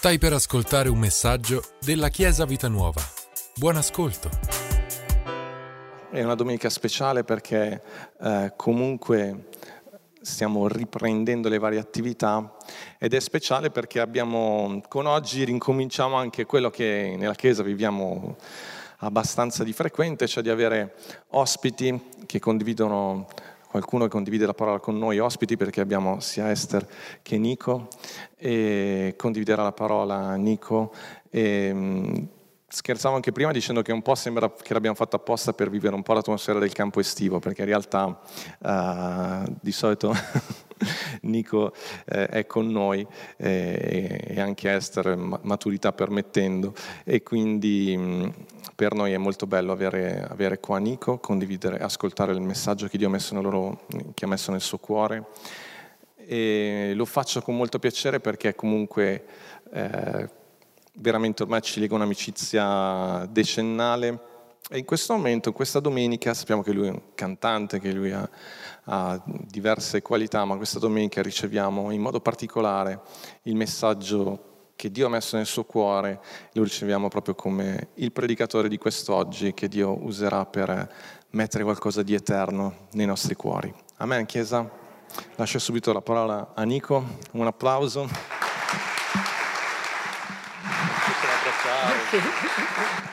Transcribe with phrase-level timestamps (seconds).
[0.00, 3.02] Stai per ascoltare un messaggio della Chiesa Vita Nuova.
[3.56, 4.30] Buon ascolto.
[6.10, 7.82] È una domenica speciale perché
[8.18, 9.48] eh, comunque
[10.22, 12.56] stiamo riprendendo le varie attività
[12.98, 18.38] ed è speciale perché abbiamo, con oggi rincominciamo anche quello che nella Chiesa viviamo
[19.00, 20.94] abbastanza di frequente, cioè di avere
[21.32, 23.26] ospiti che condividono
[23.70, 26.84] qualcuno che condivide la parola con noi, ospiti, perché abbiamo sia Esther
[27.22, 27.86] che Nico,
[28.36, 30.92] e condividerà la parola Nico.
[31.30, 32.14] E, mm,
[32.72, 36.02] scherzavo anche prima dicendo che un po' sembra che l'abbiamo fatto apposta per vivere un
[36.02, 38.20] po' l'atmosfera del campo estivo, perché in realtà
[38.58, 40.14] uh, di solito
[41.22, 41.74] Nico
[42.06, 43.06] eh, è con noi
[43.36, 46.72] eh, e anche Esther, maturità permettendo,
[47.04, 48.28] e quindi mh, mm,
[48.76, 53.08] per noi è molto bello avere, avere, qua Nico, condividere, ascoltare il messaggio che Dio
[53.08, 55.24] ha messo, loro, che ha messo nel suo cuore.
[56.16, 59.24] E lo faccio con molto piacere perché comunque
[59.72, 60.28] eh,
[60.94, 64.30] veramente ormai ci lega un'amicizia decennale
[64.72, 68.28] e in questo momento, questa domenica, sappiamo che lui è un cantante, che lui ha,
[68.84, 73.00] ha diverse qualità, ma questa domenica riceviamo in modo particolare
[73.42, 76.20] il messaggio che Dio ha messo nel suo cuore,
[76.52, 80.88] lo riceviamo proprio come il predicatore di quest'oggi che Dio userà per
[81.30, 83.74] mettere qualcosa di eterno nei nostri cuori.
[83.96, 84.70] Amen, Chiesa.
[85.34, 88.39] Lascio subito la parola a Nico, un applauso.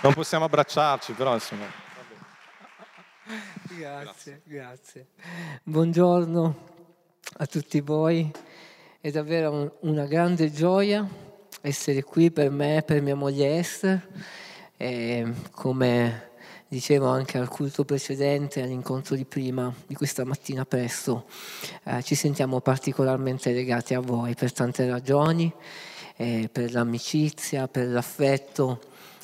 [0.01, 1.65] Non possiamo abbracciarci, però insomma.
[3.77, 5.07] Grazie, grazie.
[5.63, 6.55] Buongiorno
[7.37, 8.31] a tutti voi.
[8.99, 11.07] È davvero una grande gioia
[11.61, 14.07] essere qui per me e per mia moglie Esther.
[14.77, 16.29] E come
[16.67, 21.25] dicevo anche al culto precedente, all'incontro di prima, di questa mattina presto,
[21.83, 25.51] eh, ci sentiamo particolarmente legati a voi per tante ragioni,
[26.17, 28.81] eh, per l'amicizia, per l'affetto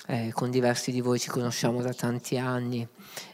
[0.08, 2.86] eh, con diversi di voi ci conosciamo da tanti anni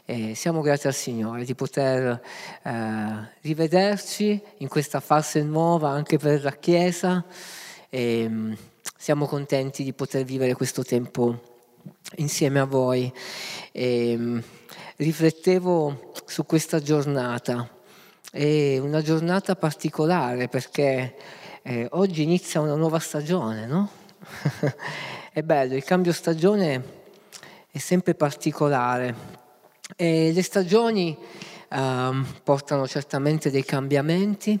[0.04, 2.20] e siamo grati al Signore di poter
[2.62, 7.24] eh, rivederci in questa fase nuova anche per la Chiesa
[7.96, 8.52] mm,
[8.96, 11.48] siamo contenti di poter vivere questo tempo
[12.16, 13.12] insieme a voi.
[13.78, 14.38] Mm,
[14.96, 17.68] riflettevo su questa giornata,
[18.30, 21.16] è una giornata particolare perché
[21.62, 23.90] eh, oggi inizia una nuova stagione, no?
[25.32, 26.98] è bello, il cambio stagione
[27.70, 29.38] è sempre particolare
[29.96, 31.16] e le stagioni
[31.70, 34.58] um, portano certamente dei cambiamenti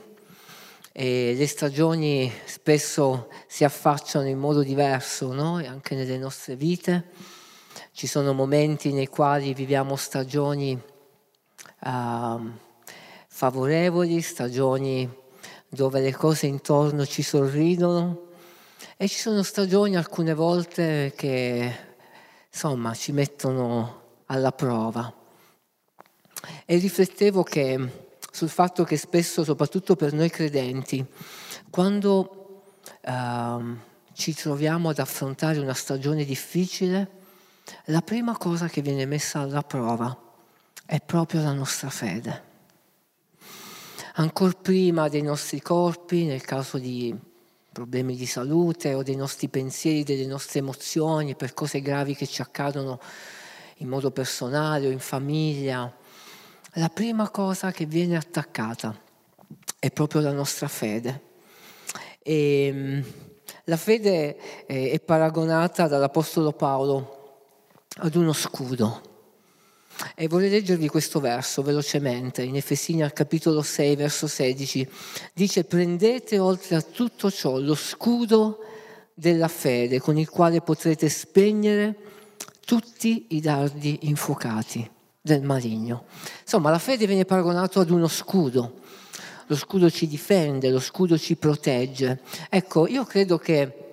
[0.92, 5.54] e le stagioni spesso si affacciano in modo diverso no?
[5.56, 7.08] anche nelle nostre vite.
[7.92, 10.78] Ci sono momenti nei quali viviamo stagioni
[11.82, 12.50] uh,
[13.26, 15.19] favorevoli, stagioni
[15.72, 18.26] dove le cose intorno ci sorridono
[18.96, 21.74] e ci sono stagioni alcune volte che
[22.50, 25.14] insomma ci mettono alla prova.
[26.64, 31.04] E riflettevo che, sul fatto che spesso, soprattutto per noi credenti,
[31.70, 32.62] quando
[33.02, 33.76] uh,
[34.12, 37.18] ci troviamo ad affrontare una stagione difficile,
[37.86, 40.16] la prima cosa che viene messa alla prova
[40.84, 42.49] è proprio la nostra fede.
[44.14, 47.16] Ancora prima dei nostri corpi, nel caso di
[47.72, 52.42] problemi di salute o dei nostri pensieri, delle nostre emozioni, per cose gravi che ci
[52.42, 53.00] accadono
[53.76, 55.92] in modo personale o in famiglia,
[56.74, 58.98] la prima cosa che viene attaccata
[59.78, 61.28] è proprio la nostra fede.
[62.22, 63.04] E, ehm,
[63.64, 67.18] la fede è paragonata dall'Apostolo Paolo
[67.98, 69.09] ad uno scudo.
[70.14, 74.88] E vorrei leggervi questo verso velocemente, in Efesini al capitolo 6, verso 16.
[75.32, 78.64] Dice, prendete oltre a tutto ciò lo scudo
[79.14, 81.94] della fede con il quale potrete spegnere
[82.64, 84.88] tutti i dardi infuocati
[85.20, 86.04] del maligno.
[86.42, 88.78] Insomma, la fede viene paragonata ad uno scudo.
[89.46, 92.20] Lo scudo ci difende, lo scudo ci protegge.
[92.48, 93.89] Ecco, io credo che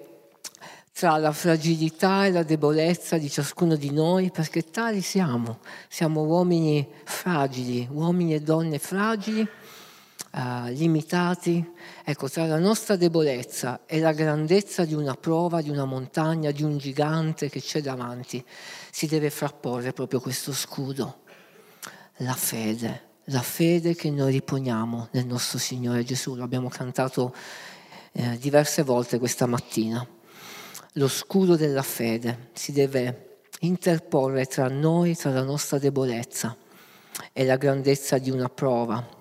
[0.97, 6.89] tra la fragilità e la debolezza di ciascuno di noi, perché tali siamo, siamo uomini
[7.03, 11.63] fragili, uomini e donne fragili, uh, limitati.
[12.03, 16.63] Ecco, tra la nostra debolezza e la grandezza di una prova, di una montagna, di
[16.63, 18.43] un gigante che c'è davanti,
[18.89, 21.19] si deve frapporre proprio questo scudo,
[22.21, 26.33] la fede, la fede che noi riponiamo nel nostro Signore Gesù.
[26.33, 27.35] L'abbiamo cantato
[28.13, 30.03] eh, diverse volte questa mattina
[30.97, 36.55] lo scudo della fede si deve interporre tra noi, tra la nostra debolezza
[37.33, 39.15] e la grandezza di una prova.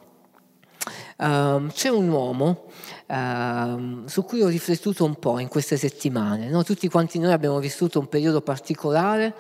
[1.19, 2.67] Uh, c'è un uomo
[3.07, 6.49] uh, su cui ho riflettuto un po' in queste settimane.
[6.49, 6.63] No?
[6.63, 9.35] Tutti quanti noi abbiamo vissuto un periodo particolare,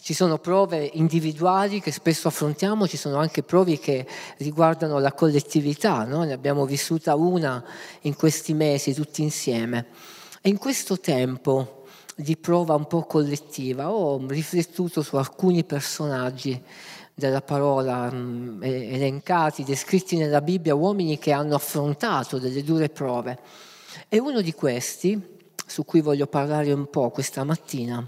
[0.00, 4.06] ci sono prove individuali che spesso affrontiamo, ci sono anche prove che
[4.38, 6.24] riguardano la collettività, no?
[6.24, 7.64] ne abbiamo vissuta una
[8.02, 9.86] in questi mesi tutti insieme.
[10.46, 16.62] E in questo tempo di prova un po' collettiva ho riflettuto su alcuni personaggi
[17.14, 23.38] della parola mh, elencati, descritti nella Bibbia, uomini che hanno affrontato delle dure prove.
[24.06, 25.18] E uno di questi,
[25.66, 28.06] su cui voglio parlare un po' questa mattina,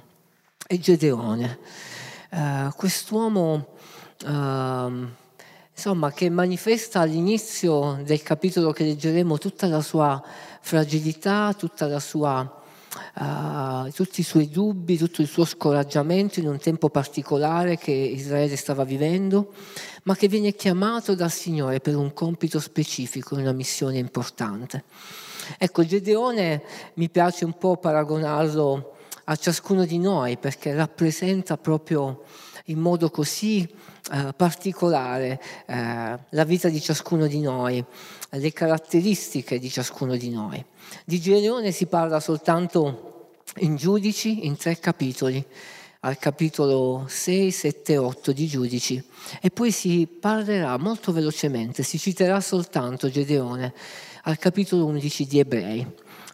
[0.66, 1.58] è Gedeone.
[2.32, 3.68] Uh, quest'uomo
[4.26, 5.06] uh,
[5.72, 10.22] insomma, che manifesta all'inizio del capitolo che leggeremo tutta la sua
[10.66, 11.54] fragilità,
[12.00, 12.62] sua
[13.20, 18.56] uh, tutti i suoi dubbi, tutto il suo scoraggiamento in un tempo particolare che Israele
[18.56, 19.52] stava vivendo,
[20.02, 24.82] ma che viene chiamato dal Signore per un compito specifico, una missione importante.
[25.56, 26.64] Ecco, Gedeone
[26.94, 32.24] mi piace un po' paragonarlo a ciascuno di noi perché rappresenta proprio
[32.64, 33.72] in modo così
[34.12, 37.84] eh, particolare eh, la vita di ciascuno di noi,
[38.30, 40.64] le caratteristiche di ciascuno di noi.
[41.04, 45.44] Di Gedeone si parla soltanto in Giudici, in tre capitoli,
[46.00, 49.02] al capitolo 6, 7, 8 di Giudici,
[49.40, 53.74] e poi si parlerà molto velocemente, si citerà soltanto Gedeone
[54.22, 55.86] al capitolo 11 di Ebrei,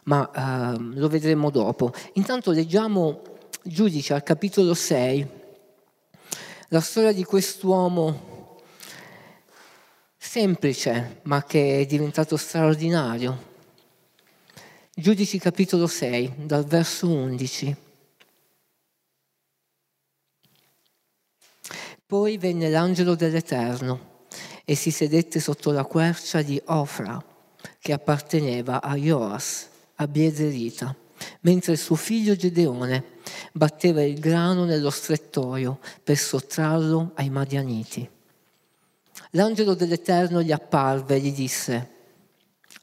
[0.03, 0.29] ma
[0.75, 1.91] eh, lo vedremo dopo.
[2.13, 3.21] Intanto leggiamo
[3.63, 5.41] Giudici al capitolo 6,
[6.73, 8.57] la storia di quest'uomo
[10.17, 13.51] semplice, ma che è diventato straordinario.
[14.91, 17.75] Giudici capitolo 6, dal verso 11.
[22.07, 24.25] Poi venne l'angelo dell'Eterno
[24.65, 27.23] e si sedette sotto la quercia di Ofra,
[27.77, 30.95] che apparteneva a Joas, a Biezerita,
[31.41, 33.12] mentre suo figlio Gedeone
[33.51, 38.09] batteva il grano nello strettoio per sottrarlo ai Madianiti.
[39.31, 41.89] L'angelo dell'Eterno gli apparve e gli disse,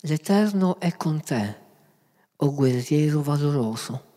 [0.01, 1.57] l'Eterno è con te,
[2.37, 4.09] o guerriero valoroso.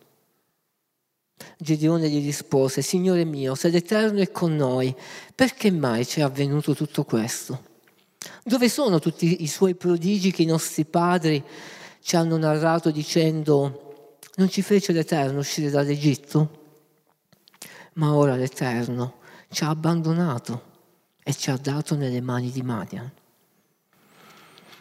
[1.58, 4.94] Gedeone gli rispose, Signore mio, se l'Eterno è con noi,
[5.34, 7.72] perché mai ci è avvenuto tutto questo?
[8.42, 11.42] Dove sono tutti i suoi prodigi che i nostri padri
[12.00, 13.83] ci hanno narrato dicendo,
[14.36, 16.62] non ci fece l'Eterno uscire dall'Egitto?
[17.94, 19.20] Ma ora l'Eterno
[19.50, 20.72] ci ha abbandonato
[21.22, 23.10] e ci ha dato nelle mani di Madian.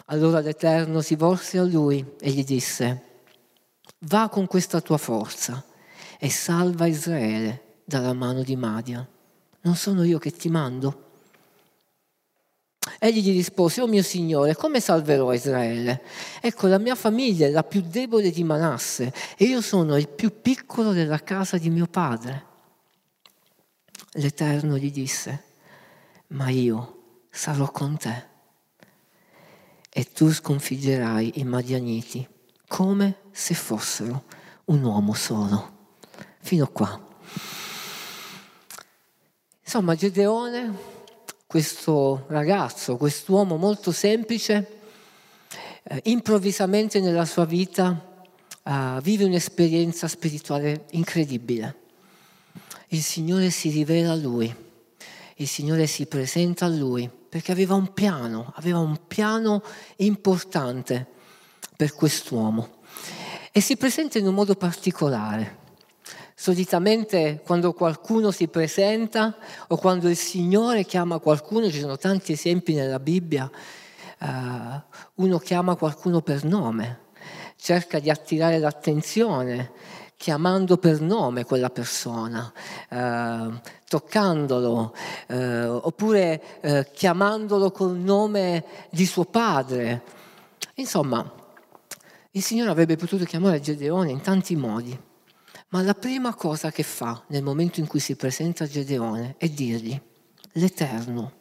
[0.07, 3.03] Allora l'Eterno si volse a lui e gli disse,
[4.00, 5.63] va con questa tua forza
[6.19, 9.05] e salva Israele dalla mano di Madian.
[9.61, 11.11] Non sono io che ti mando?
[13.00, 16.01] Egli gli rispose, oh mio Signore, come salverò Israele?
[16.41, 20.41] Ecco, la mia famiglia è la più debole di Manasse e io sono il più
[20.41, 22.45] piccolo della casa di mio padre.
[24.13, 25.44] L'Eterno gli disse,
[26.27, 28.31] ma io sarò con te
[29.89, 32.27] e tu sconfiggerai i Madianiti
[32.68, 34.24] come se fossero
[34.65, 35.71] un uomo solo.
[36.39, 37.01] Fino a qua.
[39.62, 40.92] Insomma, Gedeone,
[41.53, 44.79] questo ragazzo, quest'uomo molto semplice,
[45.83, 48.25] eh, improvvisamente nella sua vita
[48.63, 51.75] eh, vive un'esperienza spirituale incredibile.
[52.88, 54.51] Il Signore si rivela a lui
[55.36, 59.62] il Signore si presenta a lui perché aveva un piano, aveva un piano
[59.98, 61.05] importante
[61.75, 62.77] per quest'uomo
[63.51, 65.62] e si presenta in un modo particolare.
[66.43, 69.33] Solitamente quando qualcuno si presenta
[69.69, 73.50] o quando il Signore chiama qualcuno, ci sono tanti esempi nella Bibbia,
[74.19, 74.25] uh,
[75.23, 77.00] uno chiama qualcuno per nome,
[77.55, 79.71] cerca di attirare l'attenzione,
[80.17, 82.51] chiamando per nome quella persona,
[82.89, 84.93] eh, toccandolo,
[85.27, 90.01] eh, oppure eh, chiamandolo col nome di suo padre.
[90.73, 91.25] Insomma,
[92.31, 95.12] il Signore avrebbe potuto chiamare Gedeone in tanti modi,
[95.74, 99.50] ma la prima cosa che fa nel momento in cui si presenta a Gedeone è
[99.50, 100.00] dirgli,
[100.53, 101.34] l'Eterno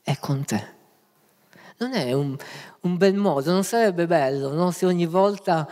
[0.00, 0.78] è con te.
[1.78, 2.36] Non è un,
[2.82, 4.70] un bel modo, non sarebbe bello no?
[4.70, 5.68] se ogni volta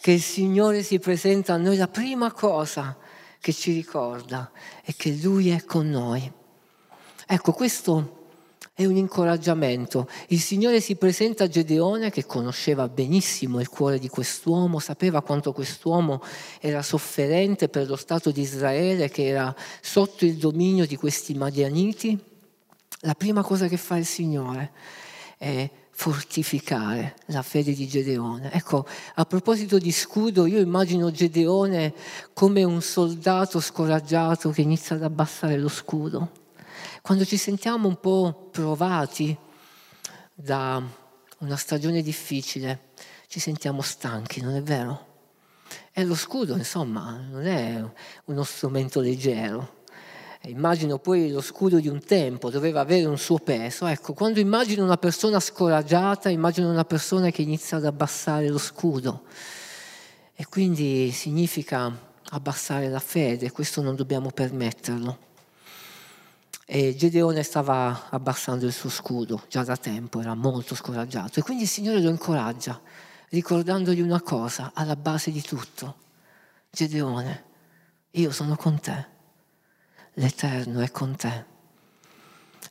[0.00, 2.96] che il Signore si presenta a noi la prima cosa
[3.38, 4.50] che ci ricorda
[4.82, 6.30] è che Lui è con noi.
[7.24, 8.19] Ecco, questo
[8.80, 10.08] è un incoraggiamento.
[10.28, 15.52] Il Signore si presenta a Gedeone che conosceva benissimo il cuore di quest'uomo, sapeva quanto
[15.52, 16.22] quest'uomo
[16.60, 22.18] era sofferente per lo Stato di Israele, che era sotto il dominio di questi Madianiti.
[23.00, 24.72] La prima cosa che fa il Signore
[25.36, 28.50] è fortificare la fede di Gedeone.
[28.50, 31.92] Ecco, a proposito di scudo, io immagino Gedeone
[32.32, 36.39] come un soldato scoraggiato che inizia ad abbassare lo scudo.
[37.02, 39.36] Quando ci sentiamo un po' provati
[40.34, 40.82] da
[41.38, 42.90] una stagione difficile,
[43.26, 45.06] ci sentiamo stanchi, non è vero?
[45.92, 47.82] E lo scudo, insomma, non è
[48.24, 49.78] uno strumento leggero
[50.48, 53.86] immagino poi lo scudo di un tempo, doveva avere un suo peso.
[53.86, 59.24] Ecco, quando immagino una persona scoraggiata, immagino una persona che inizia ad abbassare lo scudo.
[60.34, 61.94] E quindi significa
[62.30, 65.28] abbassare la fede, questo non dobbiamo permetterlo.
[66.72, 71.40] E Gedeone stava abbassando il suo scudo già da tempo, era molto scoraggiato.
[71.40, 72.80] E quindi il Signore lo incoraggia,
[73.30, 75.96] ricordandogli una cosa alla base di tutto.
[76.70, 77.44] Gedeone,
[78.12, 79.18] io sono con te
[80.14, 81.44] l'Eterno è con te.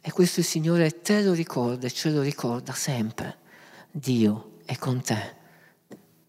[0.01, 3.37] E questo il Signore te lo ricorda e ce lo ricorda sempre.
[3.91, 5.37] Dio è con te.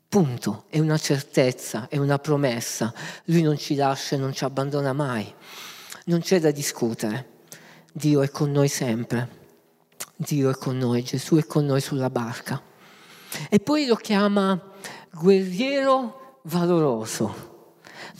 [0.09, 0.65] Punto.
[0.69, 2.93] È una certezza, è una promessa.
[3.25, 5.33] Lui non ci lascia e non ci abbandona mai.
[6.07, 7.39] Non c'è da discutere.
[7.93, 9.39] Dio è con noi sempre.
[10.17, 12.61] Dio è con noi, Gesù è con noi sulla barca.
[13.49, 14.61] E poi lo chiama
[15.13, 17.49] guerriero valoroso.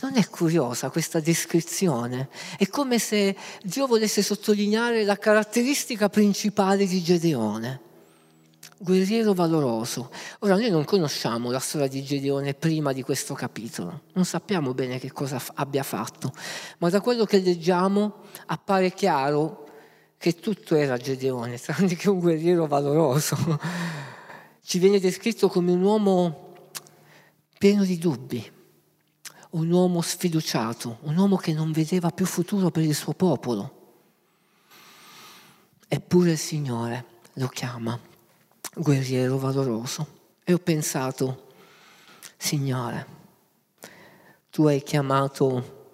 [0.01, 2.29] Non è curiosa questa descrizione?
[2.57, 7.89] È come se Dio volesse sottolineare la caratteristica principale di Gedeone.
[8.83, 10.09] Guerriero valoroso.
[10.39, 14.97] Ora noi non conosciamo la storia di Gedeone prima di questo capitolo, non sappiamo bene
[14.97, 16.33] che cosa abbia fatto,
[16.79, 19.69] ma da quello che leggiamo appare chiaro
[20.17, 23.37] che tutto era Gedeone, tranne che un guerriero valoroso.
[24.63, 26.69] Ci viene descritto come un uomo
[27.59, 28.51] pieno di dubbi,
[29.51, 33.99] un uomo sfiduciato, un uomo che non vedeva più futuro per il suo popolo.
[35.87, 38.09] Eppure il Signore lo chiama
[38.75, 40.19] guerriero valoroso.
[40.43, 41.49] E ho pensato,
[42.37, 43.05] Signore,
[44.49, 45.89] tu hai chiamato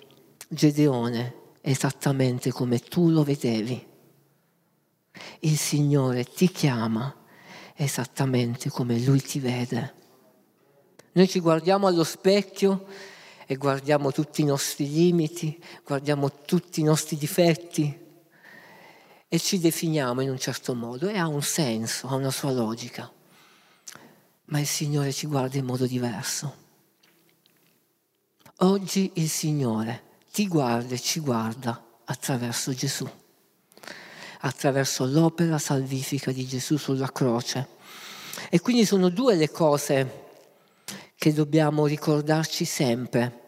[0.47, 3.85] Gedeone esattamente come tu lo vedevi.
[5.41, 7.13] Il Signore ti chiama
[7.75, 9.93] esattamente come Lui ti vede.
[11.11, 12.85] Noi ci guardiamo allo specchio
[13.45, 18.05] e guardiamo tutti i nostri limiti, guardiamo tutti i nostri difetti
[19.29, 23.11] e ci definiamo in un certo modo e ha un senso, ha una sua logica.
[24.45, 26.65] Ma il Signore ci guarda in modo diverso.
[28.59, 33.07] Oggi il Signore ti guarda e ci guarda attraverso Gesù,
[34.39, 37.75] attraverso l'opera salvifica di Gesù sulla croce.
[38.49, 40.25] E quindi sono due le cose
[41.15, 43.46] che dobbiamo ricordarci sempre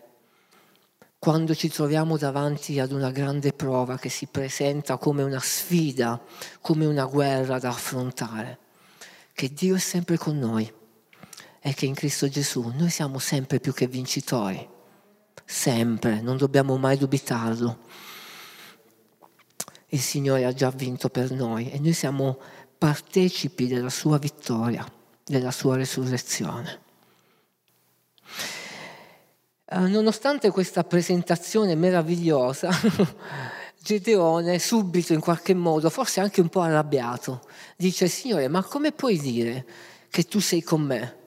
[1.19, 6.19] quando ci troviamo davanti ad una grande prova che si presenta come una sfida,
[6.61, 8.57] come una guerra da affrontare,
[9.33, 10.71] che Dio è sempre con noi
[11.59, 14.65] e che in Cristo Gesù noi siamo sempre più che vincitori,
[15.43, 17.79] sempre, non dobbiamo mai dubitarlo.
[19.87, 22.39] Il Signore ha già vinto per noi e noi siamo
[22.77, 24.89] partecipi della sua vittoria,
[25.25, 26.87] della sua resurrezione.
[29.71, 32.71] Uh, nonostante questa presentazione meravigliosa,
[33.77, 37.47] Gedeone subito in qualche modo, forse anche un po' arrabbiato,
[37.77, 39.65] dice Signore, ma come puoi dire
[40.09, 41.17] che tu sei con me?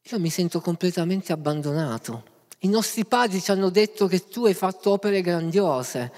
[0.00, 2.24] Io mi sento completamente abbandonato.
[2.60, 6.10] I nostri padri ci hanno detto che tu hai fatto opere grandiose,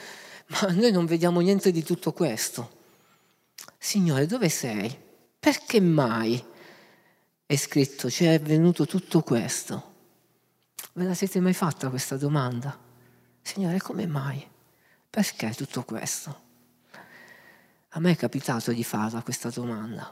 [0.46, 2.70] ma noi non vediamo niente di tutto questo.
[3.76, 4.96] Signore, dove sei?
[5.38, 6.42] Perché mai?
[7.44, 9.94] È scritto, ci è venuto tutto questo.
[10.96, 12.74] Ve la siete mai fatta questa domanda?
[13.42, 14.42] Signore, come mai?
[15.10, 16.40] Perché tutto questo?
[17.90, 20.10] A me è capitato di farla questa domanda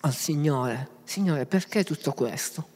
[0.00, 0.88] al Signore.
[1.04, 2.66] Signore, perché tutto questo?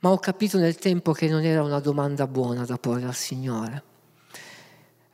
[0.00, 3.82] Ma ho capito nel tempo che non era una domanda buona da porre al Signore.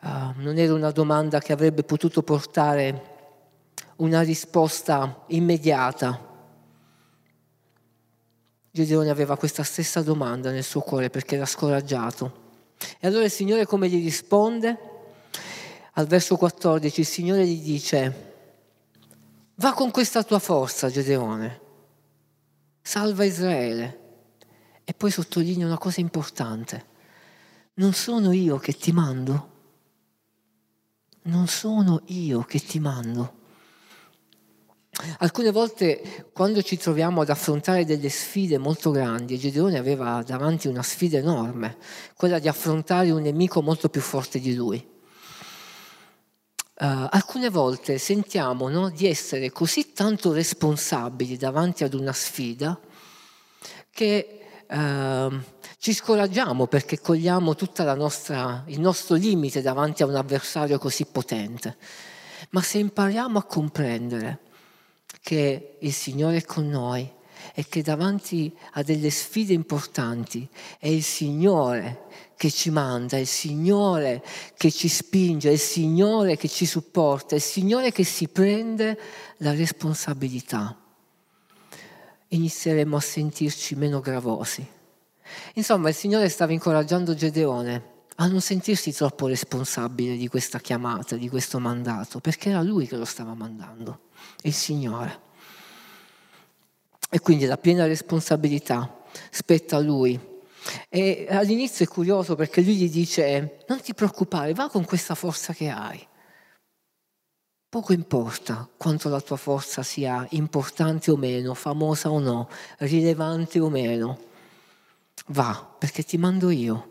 [0.01, 3.19] Uh, non era una domanda che avrebbe potuto portare
[3.97, 6.30] una risposta immediata
[8.73, 12.49] Gedeone aveva questa stessa domanda nel suo cuore perché era scoraggiato.
[13.01, 14.79] E allora il Signore come gli risponde?
[15.95, 18.33] Al verso 14 il Signore gli dice,
[19.57, 21.61] va con questa tua forza Gedeone,
[22.81, 23.99] salva Israele.
[24.85, 26.87] E poi sottolinea una cosa importante,
[27.75, 29.51] non sono io che ti mando,
[31.23, 33.39] non sono io che ti mando.
[35.19, 40.83] Alcune volte quando ci troviamo ad affrontare delle sfide molto grandi, Gedeone aveva davanti una
[40.83, 41.79] sfida enorme,
[42.17, 44.85] quella di affrontare un nemico molto più forte di lui.
[46.75, 52.79] alcune volte sentiamo no, di essere così tanto responsabili davanti ad una sfida
[53.91, 55.41] che uh,
[55.79, 61.77] ci scoraggiamo perché cogliamo tutto il nostro limite davanti a un avversario così potente.
[62.51, 64.49] Ma se impariamo a comprendere
[65.31, 67.09] che il Signore è con noi
[67.55, 72.07] e che davanti a delle sfide importanti è il Signore
[72.37, 74.25] che ci manda, è il Signore
[74.57, 78.99] che ci spinge, è il Signore che ci supporta, è il Signore che si prende
[79.37, 80.77] la responsabilità,
[82.27, 84.67] inizieremo a sentirci meno gravosi.
[85.55, 91.29] Insomma, il Signore stava incoraggiando Gedeone a non sentirsi troppo responsabile di questa chiamata, di
[91.29, 94.09] questo mandato, perché era lui che lo stava mandando,
[94.43, 95.29] il Signore.
[97.11, 100.19] E quindi la piena responsabilità spetta a lui.
[100.89, 105.53] E all'inizio è curioso perché lui gli dice, non ti preoccupare, va con questa forza
[105.53, 106.07] che hai.
[107.69, 113.69] Poco importa quanto la tua forza sia importante o meno, famosa o no, rilevante o
[113.69, 114.29] meno
[115.29, 116.89] va, perché ti mando io.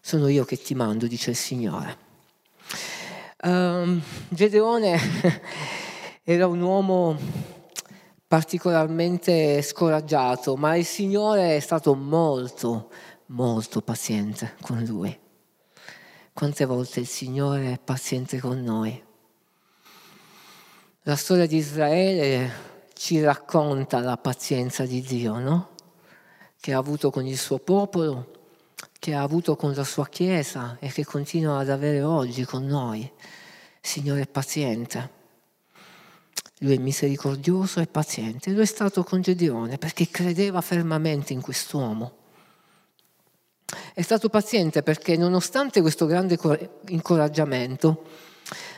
[0.00, 1.98] Sono io che ti mando, dice il Signore.
[3.42, 4.98] Um, Gedeone
[6.26, 7.18] era un uomo
[8.26, 12.90] particolarmente scoraggiato, ma il Signore è stato molto,
[13.26, 15.16] molto paziente con lui.
[16.32, 19.04] Quante volte il Signore è paziente con noi?
[21.02, 22.50] La storia di Israele
[22.94, 25.72] ci racconta la pazienza di Dio, no?
[26.58, 28.30] che ha avuto con il suo popolo,
[28.98, 33.12] che ha avuto con la sua Chiesa e che continua ad avere oggi con noi.
[33.82, 35.22] Signore paziente.
[36.58, 38.50] Lui è misericordioso e paziente.
[38.50, 42.22] Lui è stato con Gedeone perché credeva fermamente in quest'uomo.
[43.92, 46.38] È stato paziente perché nonostante questo grande
[46.88, 48.04] incoraggiamento,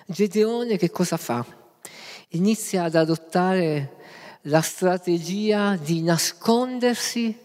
[0.06, 1.44] Gedeone che cosa fa?
[2.30, 3.96] Inizia ad adottare
[4.42, 7.36] la strategia di nascondersi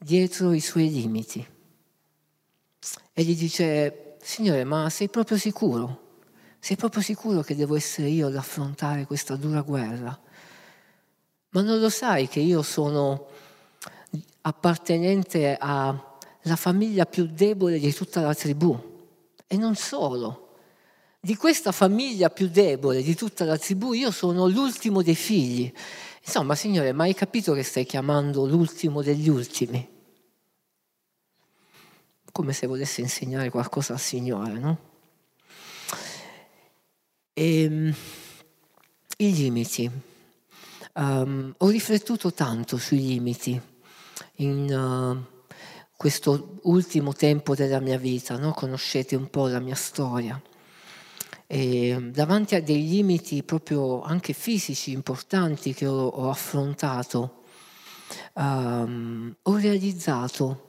[0.00, 1.46] dietro i suoi limiti.
[3.12, 6.07] E gli dice, Signore, ma sei proprio sicuro?
[6.58, 10.18] Sei proprio sicuro che devo essere io ad affrontare questa dura guerra?
[11.50, 13.28] Ma non lo sai che io sono
[14.42, 18.78] appartenente alla famiglia più debole di tutta la tribù?
[19.46, 20.46] E non solo.
[21.20, 25.72] Di questa famiglia più debole di tutta la tribù io sono l'ultimo dei figli
[26.28, 29.96] Insomma, Signore, ma hai capito che stai chiamando l'ultimo degli ultimi?
[32.30, 34.78] Come se volesse insegnare qualcosa al Signore, no?
[37.38, 37.94] E, ehm,
[39.18, 39.88] I limiti.
[40.94, 43.60] Um, ho riflettuto tanto sui limiti
[44.36, 45.24] in uh,
[45.96, 48.50] questo ultimo tempo della mia vita, no?
[48.52, 50.40] conoscete un po' la mia storia.
[51.46, 57.44] E davanti a dei limiti proprio anche fisici importanti che ho, ho affrontato,
[58.34, 60.67] um, ho realizzato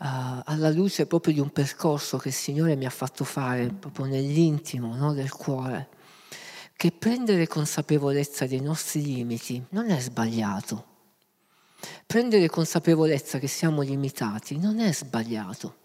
[0.00, 4.06] uh, alla luce proprio di un percorso che il Signore mi ha fatto fare proprio
[4.06, 5.88] nell'intimo no, del cuore,
[6.76, 10.86] che prendere consapevolezza dei nostri limiti non è sbagliato.
[12.06, 15.76] Prendere consapevolezza che siamo limitati non è sbagliato.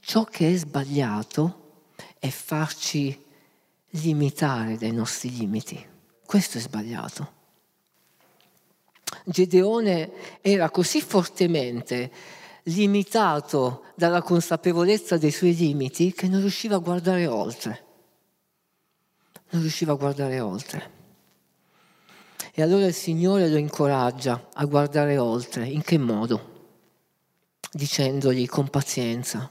[0.00, 1.84] Ciò che è sbagliato
[2.18, 3.24] è farci
[3.90, 5.84] limitare dai nostri limiti.
[6.24, 7.40] Questo è sbagliato.
[9.24, 12.10] Gedeone era così fortemente
[12.64, 17.84] limitato dalla consapevolezza dei suoi limiti che non riusciva a guardare oltre.
[19.50, 21.00] Non riusciva a guardare oltre.
[22.54, 25.66] E allora il Signore lo incoraggia a guardare oltre.
[25.66, 26.50] In che modo?
[27.70, 29.50] Dicendogli con pazienza,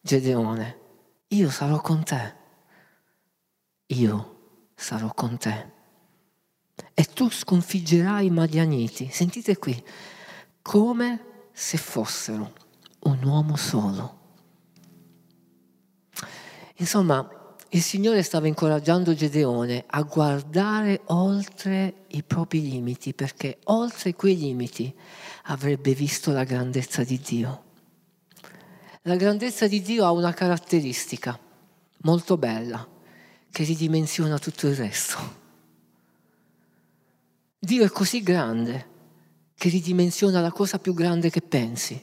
[0.00, 0.78] Gedeone,
[1.28, 2.34] io sarò con te,
[3.86, 4.36] io
[4.76, 5.76] sarò con te.
[6.94, 9.84] E tu sconfiggerai i Madianiti, sentite qui,
[10.62, 11.27] come
[11.60, 12.52] se fossero
[13.00, 14.16] un uomo solo.
[16.76, 24.36] Insomma, il Signore stava incoraggiando Gedeone a guardare oltre i propri limiti, perché oltre quei
[24.36, 24.94] limiti
[25.46, 27.64] avrebbe visto la grandezza di Dio.
[29.02, 31.36] La grandezza di Dio ha una caratteristica
[32.02, 32.86] molto bella,
[33.50, 35.36] che ridimensiona tutto il resto.
[37.58, 38.96] Dio è così grande
[39.58, 42.00] che ridimensiona la cosa più grande che pensi.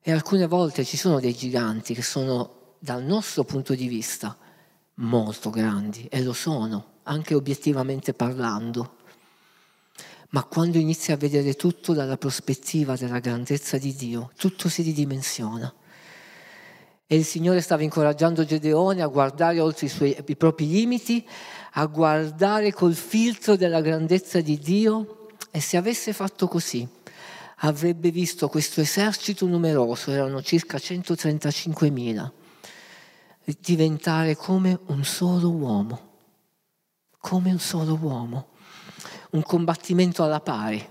[0.00, 4.34] E alcune volte ci sono dei giganti che sono, dal nostro punto di vista,
[4.94, 8.94] molto grandi, e lo sono, anche obiettivamente parlando
[10.30, 15.72] ma quando inizi a vedere tutto dalla prospettiva della grandezza di Dio, tutto si ridimensiona.
[17.06, 21.26] E il Signore stava incoraggiando Gedeone a guardare oltre i, suoi, i propri limiti,
[21.74, 26.86] a guardare col filtro della grandezza di Dio e se avesse fatto così
[27.60, 32.30] avrebbe visto questo esercito numeroso, erano circa 135.000,
[33.60, 36.10] diventare come un solo uomo,
[37.18, 38.48] come un solo uomo,
[39.30, 40.86] un combattimento alla pari,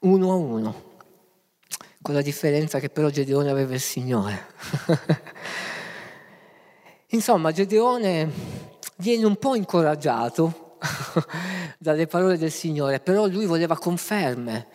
[0.00, 0.86] uno a uno,
[2.02, 4.46] con la differenza che però Gedeone aveva il Signore.
[7.10, 8.30] Insomma, Gedeone
[8.96, 10.67] viene un po' incoraggiato
[11.78, 14.66] dalle parole del Signore, però lui voleva conferme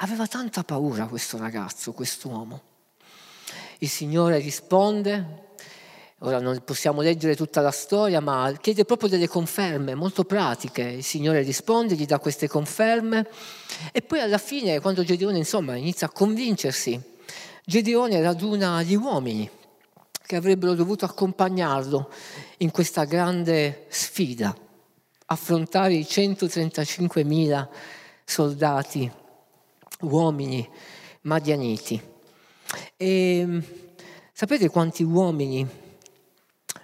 [0.00, 2.60] Aveva tanta paura questo ragazzo, quest'uomo.
[3.78, 5.44] Il Signore risponde,
[6.18, 10.82] ora non possiamo leggere tutta la storia, ma chiede proprio delle conferme molto pratiche.
[10.82, 13.26] Il Signore risponde, gli dà queste conferme
[13.90, 17.00] e poi alla fine, quando Gedeone insomma inizia a convincersi,
[17.64, 19.48] Gedeone raduna gli uomini
[20.26, 22.10] che avrebbero dovuto accompagnarlo
[22.58, 24.54] in questa grande sfida,
[25.26, 27.68] affrontare i 135.000
[28.24, 29.10] soldati
[30.00, 30.68] uomini
[31.22, 32.00] madianiti.
[32.96, 33.62] E
[34.32, 35.66] sapete quanti uomini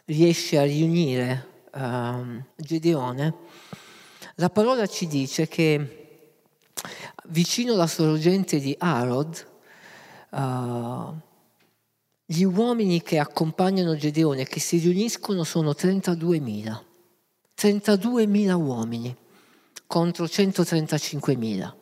[0.07, 3.35] riesce a riunire uh, Gedeone?
[4.37, 6.01] La parola ci dice che
[7.27, 9.47] vicino alla sorgente di Arod,
[10.31, 11.15] uh,
[12.25, 16.91] gli uomini che accompagnano Gedeone, che si riuniscono, sono 32.000.
[17.59, 19.17] 32.000 uomini
[19.87, 21.73] contro 135.000.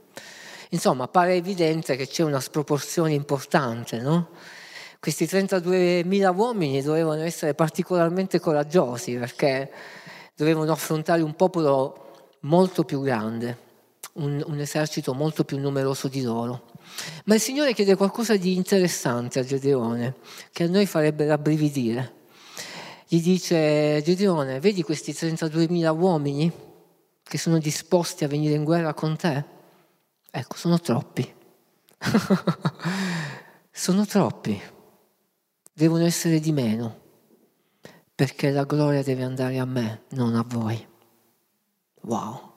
[0.70, 4.30] Insomma, pare evidente che c'è una sproporzione importante, no?
[5.00, 9.70] Questi 32.000 uomini dovevano essere particolarmente coraggiosi perché
[10.36, 13.56] dovevano affrontare un popolo molto più grande,
[14.14, 16.68] un, un esercito molto più numeroso di loro.
[17.24, 20.16] Ma il Signore chiede qualcosa di interessante a Gedeone,
[20.52, 22.18] che a noi farebbe rabbrividire.
[23.12, 26.52] Gli dice, Gedeone, vedi questi 32.000 uomini
[27.24, 29.44] che sono disposti a venire in guerra con te?
[30.30, 31.28] Ecco, sono troppi.
[33.68, 34.62] sono troppi.
[35.72, 37.00] Devono essere di meno,
[38.14, 40.86] perché la gloria deve andare a me, non a voi.
[42.02, 42.52] Wow.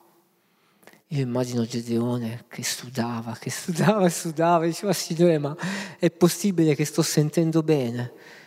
[1.08, 5.58] Io immagino Gedeone che studava, che studava e studava, e diceva Signore, ma
[5.98, 8.42] è possibile che sto sentendo bene?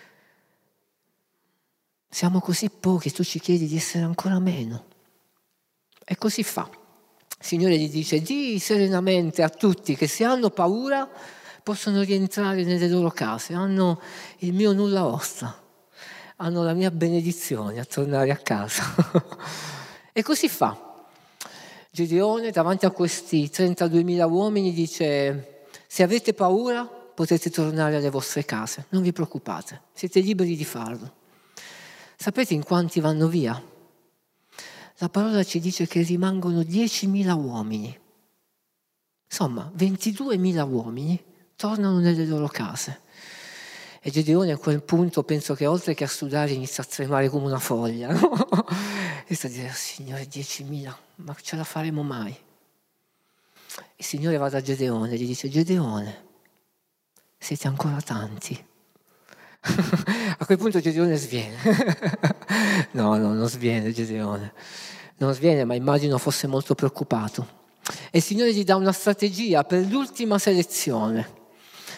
[2.16, 4.86] Siamo così pochi, tu ci chiedi di essere ancora meno.
[6.02, 6.66] E così fa.
[6.66, 11.06] Il Signore gli dice, di serenamente a tutti che se hanno paura
[11.62, 14.00] possono rientrare nelle loro case, hanno
[14.38, 15.62] il mio nulla osta,
[16.36, 18.82] hanno la mia benedizione a tornare a casa.
[20.10, 21.04] e così fa.
[21.90, 28.86] Gedeone davanti a questi 32.000 uomini dice, se avete paura potete tornare alle vostre case,
[28.88, 31.24] non vi preoccupate, siete liberi di farlo.
[32.16, 33.62] Sapete in quanti vanno via?
[34.98, 37.98] la parola ci dice che rimangono 10.000 uomini.
[39.28, 41.22] Insomma, 22.000 uomini
[41.54, 43.00] tornano nelle loro case.
[44.00, 47.46] E Gedeone a quel punto penso che oltre che a studiare inizia a tremare come
[47.46, 48.12] una foglia.
[48.16, 48.64] No?
[49.28, 52.34] e sta a dire, Signore, 10.000, ma ce la faremo mai?
[53.96, 56.24] Il Signore va da Gedeone e gli dice, Gedeone,
[57.36, 58.64] siete ancora tanti.
[60.38, 61.56] a quel punto Gedeone sviene.
[62.92, 64.52] no, no, non sviene Gedeone
[65.18, 67.64] non sviene, ma immagino fosse molto preoccupato.
[68.10, 71.44] E il Signore gli dà una strategia per l'ultima selezione,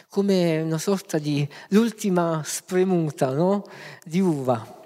[0.08, 3.64] come una sorta di l'ultima spremuta no?
[4.04, 4.76] di uva.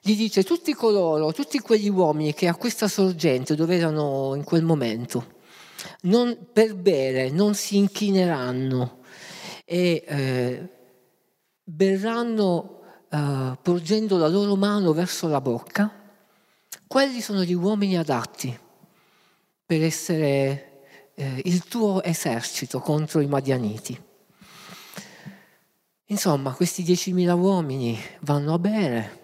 [0.00, 4.64] Gli dice tutti coloro, tutti quegli uomini che a questa sorgente dove erano in quel
[4.64, 5.40] momento,
[6.02, 8.98] non, per bere non si inchineranno
[9.64, 10.68] e eh,
[11.64, 15.90] berranno eh, porgendo la loro mano verso la bocca,
[16.86, 18.58] quelli sono gli uomini adatti
[19.64, 24.00] per essere eh, il tuo esercito contro i Madianiti.
[26.06, 29.20] Insomma, questi 10.000 uomini vanno a bere.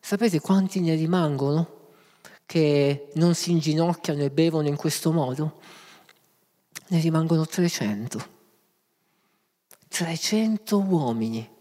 [0.00, 1.92] Sapete quanti ne rimangono
[2.46, 5.60] che non si inginocchiano e bevono in questo modo?
[6.88, 8.34] Ne rimangono 300.
[9.88, 11.54] 300 uomini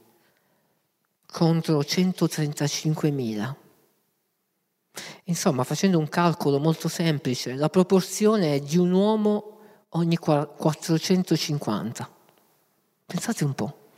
[1.35, 3.55] contro 135.000.
[5.25, 9.57] Insomma, facendo un calcolo molto semplice, la proporzione è di un uomo
[9.89, 12.09] ogni 450.
[13.05, 13.89] Pensate un po'.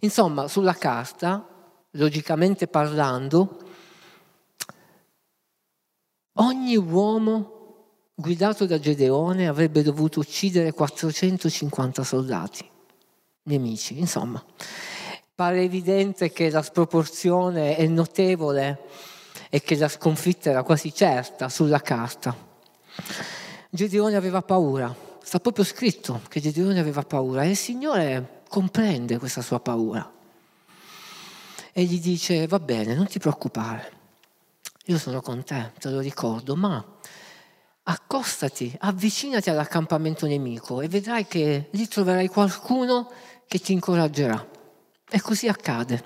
[0.00, 1.46] Insomma, sulla carta,
[1.90, 3.58] logicamente parlando,
[6.36, 12.66] ogni uomo guidato da Gedeone avrebbe dovuto uccidere 450 soldati,
[13.42, 14.42] nemici, insomma.
[15.34, 18.80] Pare evidente che la sproporzione è notevole
[19.48, 22.36] e che la sconfitta era quasi certa sulla carta.
[23.70, 29.40] Gedeone aveva paura, sta proprio scritto che Gedeone aveva paura e il Signore comprende questa
[29.40, 30.10] sua paura
[31.72, 33.92] e gli dice va bene, non ti preoccupare,
[34.86, 36.84] io sono con te, te lo ricordo, ma
[37.84, 43.10] accostati, avvicinati all'accampamento nemico e vedrai che lì troverai qualcuno
[43.46, 44.51] che ti incoraggerà.
[45.14, 46.02] E così accade.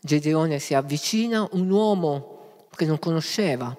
[0.00, 3.76] Gedeone si avvicina, un uomo che non conosceva,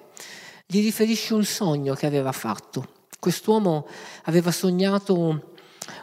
[0.64, 2.88] gli riferisce un sogno che aveva fatto.
[3.20, 3.86] Quest'uomo
[4.22, 5.56] aveva sognato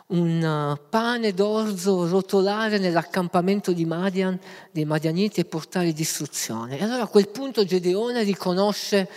[0.08, 6.78] un pane d'orzo rotolare nell'accampamento di Madian, dei Madianiti e portare distruzione.
[6.78, 9.10] E allora a quel punto Gedeone riconosce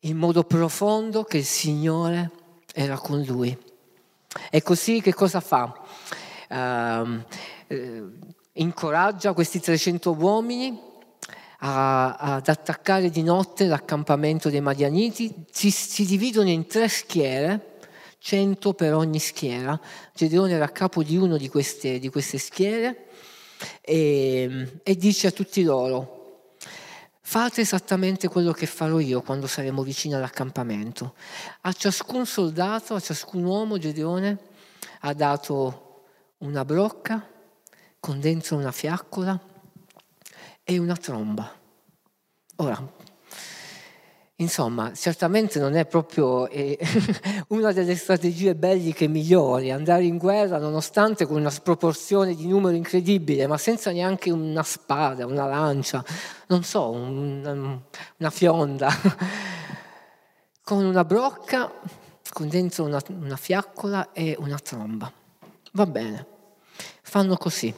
[0.00, 2.30] in modo profondo che il Signore
[2.74, 3.56] era con lui.
[4.50, 5.86] E così che cosa fa?
[6.48, 7.24] Uh,
[7.68, 8.12] uh,
[8.54, 10.80] incoraggia questi 300 uomini
[11.58, 17.78] a, ad attaccare di notte l'accampamento dei Madianiti, si, si dividono in tre schiere,
[18.18, 19.78] 100 per ogni schiera.
[20.14, 23.06] Gedeone era a capo di una di queste, di queste schiere
[23.80, 26.16] e, e dice a tutti loro,
[27.28, 31.12] Fate esattamente quello che farò io quando saremo vicini all'accampamento.
[31.60, 34.38] A ciascun soldato, a ciascun uomo, Gedeone
[35.00, 35.87] ha dato
[36.38, 37.26] una brocca
[38.00, 39.38] con dentro una fiaccola
[40.62, 41.50] e una tromba.
[42.56, 42.92] Ora,
[44.36, 46.78] insomma, certamente non è proprio eh,
[47.48, 53.46] una delle strategie belliche migliori andare in guerra nonostante con una sproporzione di numero incredibile,
[53.46, 56.04] ma senza neanche una spada, una lancia,
[56.48, 57.80] non so, un,
[58.18, 58.90] una fionda,
[60.62, 61.72] con una brocca,
[62.30, 65.17] con dentro una, una fiaccola e una tromba.
[65.78, 66.26] Va bene,
[67.02, 67.72] fanno così.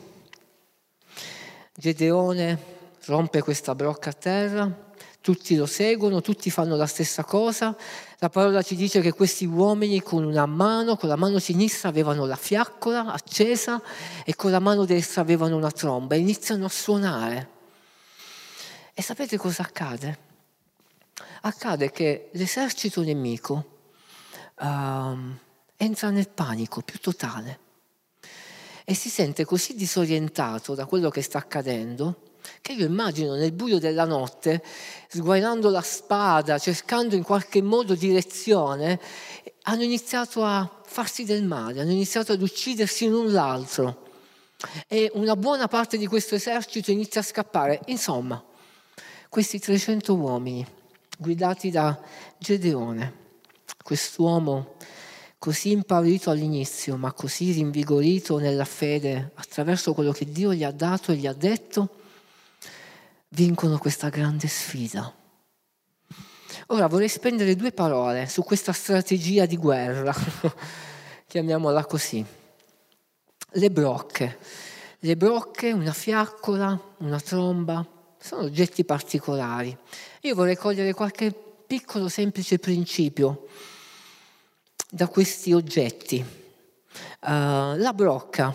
[1.74, 2.58] Gedeone
[3.04, 7.76] rompe questa brocca a terra, tutti lo seguono, tutti fanno la stessa cosa.
[8.20, 12.24] La parola ci dice che questi uomini con una mano, con la mano sinistra avevano
[12.24, 13.82] la fiaccola accesa
[14.24, 17.48] e con la mano destra avevano una tromba e iniziano a suonare.
[18.94, 20.18] E sapete cosa accade?
[21.42, 23.80] Accade che l'esercito nemico
[24.58, 24.64] uh,
[25.76, 27.68] entra nel panico più totale
[28.90, 32.22] e si sente così disorientato da quello che sta accadendo
[32.60, 34.64] che io immagino nel buio della notte,
[35.08, 38.98] sguainando la spada, cercando in qualche modo direzione,
[39.62, 44.08] hanno iniziato a farsi del male, hanno iniziato ad uccidersi l'un l'altro
[44.88, 47.82] e una buona parte di questo esercito inizia a scappare.
[47.86, 48.44] Insomma,
[49.28, 50.66] questi 300 uomini
[51.16, 51.96] guidati da
[52.38, 53.14] Gedeone,
[53.84, 54.74] quest'uomo
[55.40, 61.12] così impaurito all'inizio, ma così rinvigorito nella fede attraverso quello che Dio gli ha dato
[61.12, 61.88] e gli ha detto,
[63.28, 65.10] vincono questa grande sfida.
[66.66, 70.14] Ora vorrei spendere due parole su questa strategia di guerra,
[71.26, 72.22] chiamiamola così.
[73.52, 74.38] Le brocche.
[74.98, 77.82] Le brocche, una fiaccola, una tromba,
[78.18, 79.74] sono oggetti particolari.
[80.20, 81.32] Io vorrei cogliere qualche
[81.66, 83.46] piccolo semplice principio
[84.90, 86.18] da questi oggetti.
[86.18, 88.52] Uh, la brocca.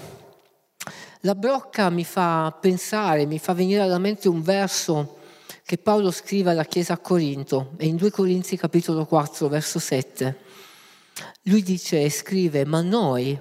[1.21, 5.19] La brocca mi fa pensare, mi fa venire alla mente un verso
[5.63, 10.37] che Paolo scrive alla Chiesa a Corinto, e in 2 Corinzi capitolo 4, verso 7.
[11.43, 13.39] Lui dice e scrive, ma noi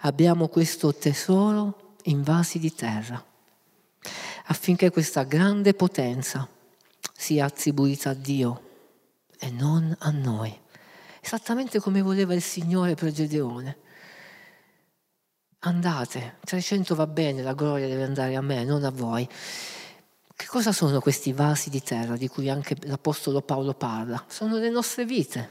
[0.00, 3.24] abbiamo questo tesoro in vasi di terra
[4.48, 6.48] affinché questa grande potenza
[7.14, 8.62] sia attribuita a Dio
[9.38, 10.56] e non a noi.
[11.28, 13.76] Esattamente come voleva il Signore per Gedeone.
[15.58, 19.28] Andate, 300 va bene, la gloria deve andare a me, non a voi.
[20.34, 24.24] Che cosa sono questi vasi di terra di cui anche l'Apostolo Paolo parla?
[24.26, 25.50] Sono le nostre vite,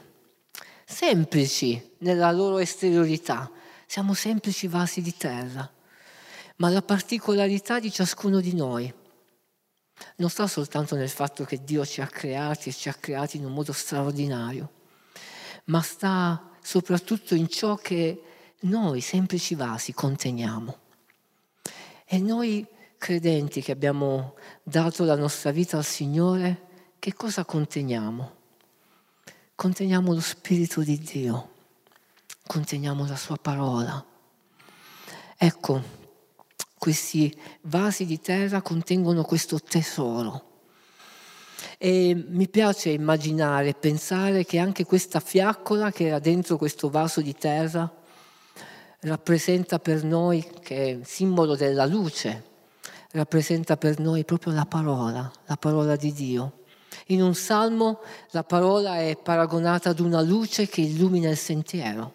[0.84, 3.48] semplici nella loro esteriorità.
[3.86, 5.70] Siamo semplici vasi di terra
[6.56, 8.92] ma la particolarità di ciascuno di noi
[10.16, 13.44] non sta soltanto nel fatto che Dio ci ha creati e ci ha creati in
[13.44, 14.77] un modo straordinario,
[15.68, 18.22] ma sta soprattutto in ciò che
[18.60, 20.76] noi, semplici vasi, conteniamo.
[22.04, 26.66] E noi credenti che abbiamo dato la nostra vita al Signore,
[26.98, 28.36] che cosa conteniamo?
[29.54, 31.52] Conteniamo lo Spirito di Dio,
[32.46, 34.04] conteniamo la Sua parola.
[35.36, 35.82] Ecco,
[36.76, 40.47] questi vasi di terra contengono questo tesoro.
[41.80, 47.34] E mi piace immaginare, pensare che anche questa fiaccola che era dentro questo vaso di
[47.34, 47.88] terra
[49.02, 52.42] rappresenta per noi, che è simbolo della luce,
[53.12, 56.64] rappresenta per noi proprio la parola, la parola di Dio.
[57.08, 58.00] In un salmo
[58.32, 62.12] la parola è paragonata ad una luce che illumina il sentiero.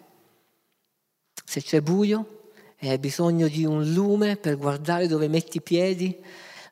[1.42, 6.22] Se c'è buio e hai bisogno di un lume per guardare dove metti i piedi,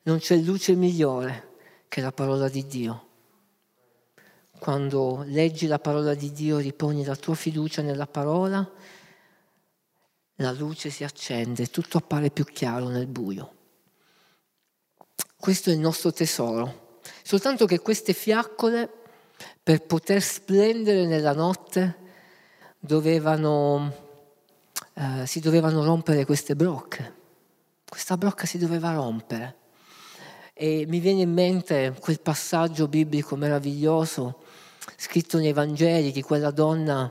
[0.02, 1.51] non c'è luce migliore
[1.92, 3.08] che la parola di Dio.
[4.58, 8.66] Quando leggi la parola di Dio, riponi la tua fiducia nella parola,
[10.36, 13.54] la luce si accende, tutto appare più chiaro nel buio.
[15.36, 17.00] Questo è il nostro tesoro.
[17.22, 18.90] Soltanto che queste fiaccole,
[19.62, 21.98] per poter splendere nella notte,
[22.78, 23.94] dovevano,
[24.94, 27.20] eh, si dovevano rompere queste brocche.
[27.86, 29.60] Questa brocca si doveva rompere.
[30.54, 34.42] E mi viene in mente quel passaggio biblico meraviglioso
[34.96, 37.10] scritto nei Vangeli di quella donna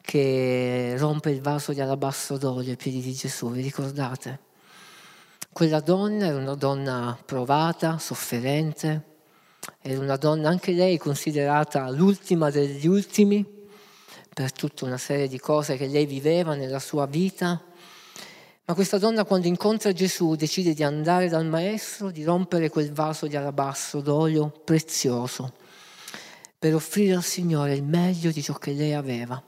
[0.00, 4.38] che rompe il vaso di alabastro d'olio ai piedi di Gesù, vi ricordate?
[5.52, 9.02] Quella donna era una donna provata, sofferente,
[9.80, 13.44] era una donna anche lei considerata l'ultima degli ultimi
[14.32, 17.62] per tutta una serie di cose che lei viveva nella sua vita.
[18.66, 23.26] Ma questa donna quando incontra Gesù decide di andare dal maestro, di rompere quel vaso
[23.26, 25.52] di alabastro d'olio prezioso
[26.58, 29.42] per offrire al Signore il meglio di ciò che lei aveva.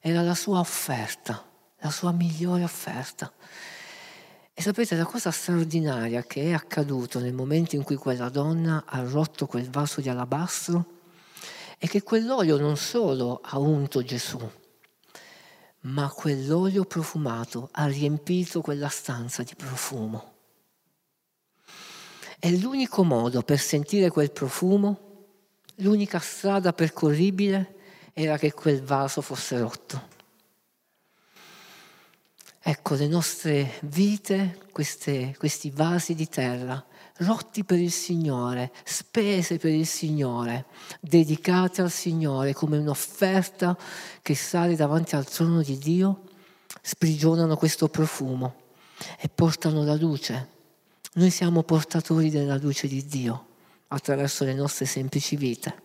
[0.00, 1.44] Era la sua offerta,
[1.80, 3.30] la sua migliore offerta.
[4.54, 9.02] E sapete la cosa straordinaria che è accaduto nel momento in cui quella donna ha
[9.02, 10.86] rotto quel vaso di alabastro
[11.76, 14.40] è che quell'olio non solo ha unto Gesù,
[15.84, 20.32] ma quell'olio profumato ha riempito quella stanza di profumo.
[22.38, 24.98] E l'unico modo per sentire quel profumo,
[25.76, 27.76] l'unica strada percorribile
[28.12, 30.12] era che quel vaso fosse rotto.
[32.60, 36.82] Ecco, le nostre vite, queste, questi vasi di terra,
[37.18, 40.66] rotti per il Signore, spese per il Signore,
[41.00, 43.76] dedicate al Signore come un'offerta
[44.20, 46.22] che sale davanti al trono di Dio,
[46.80, 48.62] sprigionano questo profumo
[49.20, 50.48] e portano la luce.
[51.14, 53.46] Noi siamo portatori della luce di Dio
[53.88, 55.82] attraverso le nostre semplici vite.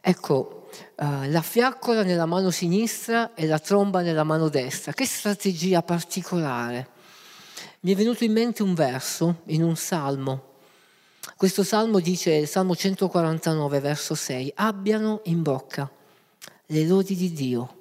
[0.00, 4.92] Ecco, uh, la fiaccola nella mano sinistra e la tromba nella mano destra.
[4.92, 6.88] Che strategia particolare.
[7.84, 10.50] Mi è venuto in mente un verso in un salmo.
[11.36, 15.90] Questo salmo dice, Salmo 149, verso 6, abbiano in bocca
[16.66, 17.80] le lodi di Dio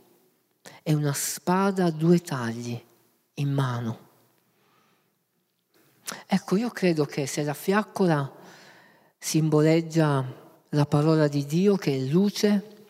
[0.82, 2.82] e una spada a due tagli
[3.36, 4.00] in mano.
[6.26, 8.32] Ecco, io credo che se la fiaccola
[9.20, 10.26] simboleggia
[10.70, 12.82] la parola di Dio che è luce,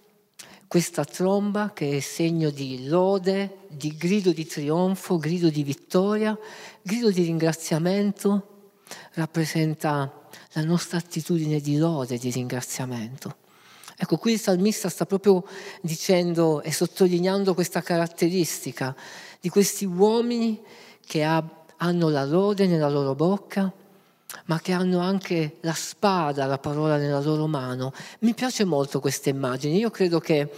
[0.71, 6.37] questa tromba che è segno di lode, di grido di trionfo, grido di vittoria,
[6.81, 8.73] grido di ringraziamento,
[9.13, 13.35] rappresenta la nostra attitudine di lode, di ringraziamento.
[13.95, 15.45] Ecco, qui il salmista sta proprio
[15.81, 18.95] dicendo e sottolineando questa caratteristica
[19.39, 20.59] di questi uomini
[21.05, 21.43] che ha,
[21.77, 23.71] hanno la lode nella loro bocca,
[24.45, 27.93] ma che hanno anche la spada, la parola nella loro mano.
[28.19, 29.75] Mi piace molto questa immagine.
[29.75, 30.49] Io credo che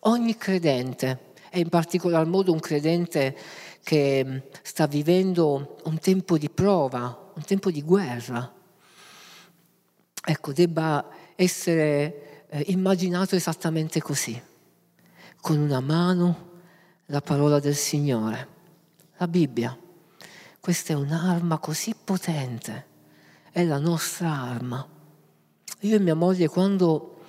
[0.00, 3.36] ogni credente, e in particolar modo un credente
[3.84, 8.52] che sta vivendo un tempo di prova, un tempo di guerra,
[10.24, 14.40] ecco, debba essere eh, immaginato esattamente così,
[15.40, 16.52] con una mano
[17.06, 18.48] la parola del Signore,
[19.18, 19.78] la Bibbia.
[20.58, 22.92] Questa è un'arma così potente
[23.54, 24.84] è la nostra arma.
[25.82, 27.20] Io e mia moglie quando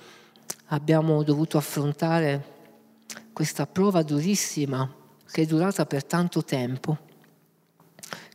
[0.66, 2.54] abbiamo dovuto affrontare
[3.32, 4.92] questa prova durissima
[5.30, 6.98] che è durata per tanto tempo,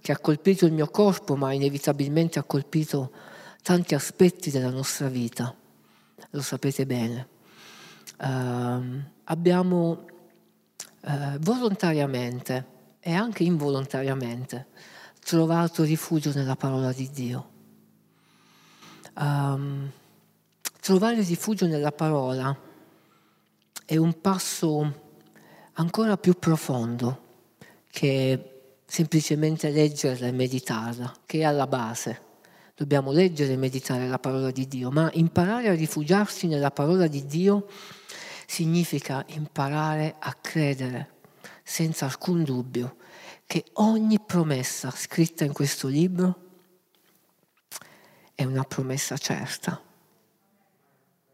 [0.01, 3.11] che ha colpito il mio corpo ma inevitabilmente ha colpito
[3.61, 5.55] tanti aspetti della nostra vita,
[6.29, 7.27] lo sapete bene.
[8.17, 10.05] Uh, abbiamo
[11.01, 12.65] uh, volontariamente
[12.99, 14.67] e anche involontariamente
[15.19, 17.51] trovato rifugio nella parola di Dio
[19.15, 19.91] um,
[20.79, 22.55] trovare rifugio nella parola
[23.85, 25.09] è un passo
[25.81, 27.29] ancora più profondo
[27.87, 32.29] che semplicemente leggerla e meditarla, che è alla base.
[32.75, 37.25] Dobbiamo leggere e meditare la parola di Dio, ma imparare a rifugiarsi nella parola di
[37.25, 37.67] Dio
[38.45, 41.19] significa imparare a credere
[41.63, 42.97] senza alcun dubbio
[43.45, 46.49] che ogni promessa scritta in questo libro
[48.35, 49.81] è una promessa certa,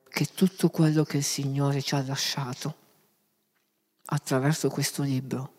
[0.10, 2.86] che tutto quello che il Signore ci ha lasciato
[4.10, 5.54] attraverso questo libro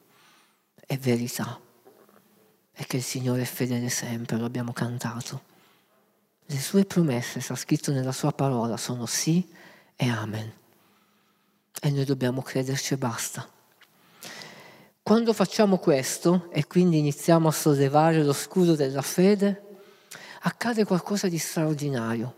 [0.87, 1.61] è verità
[2.73, 5.43] e che il Signore è fedele sempre, lo abbiamo cantato.
[6.47, 9.47] Le sue promesse, sta scritto nella sua parola, sono sì
[9.97, 10.53] e amen.
[11.81, 13.47] E noi dobbiamo crederci e basta.
[15.03, 19.81] Quando facciamo questo e quindi iniziamo a sollevare lo scudo della fede,
[20.43, 22.37] accade qualcosa di straordinario.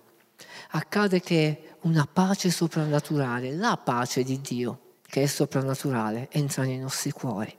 [0.70, 7.11] Accade che una pace soprannaturale, la pace di Dio, che è soprannaturale, entra nei nostri
[7.11, 7.54] cuori.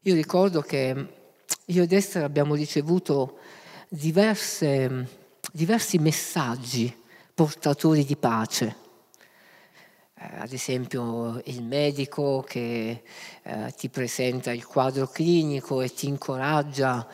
[0.00, 1.14] Io ricordo che
[1.66, 3.38] io ed Esther abbiamo ricevuto
[3.88, 5.08] diverse,
[5.52, 7.04] diversi messaggi
[7.34, 8.76] portatori di pace.
[10.14, 13.02] Eh, ad esempio il medico che
[13.42, 17.06] eh, ti presenta il quadro clinico e ti incoraggia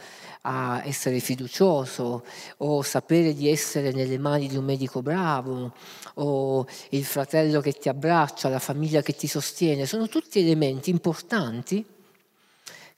[0.42, 2.24] a essere fiducioso
[2.58, 5.72] o sapere di essere nelle mani di un medico bravo
[6.14, 11.84] o il fratello che ti abbraccia, la famiglia che ti sostiene, sono tutti elementi importanti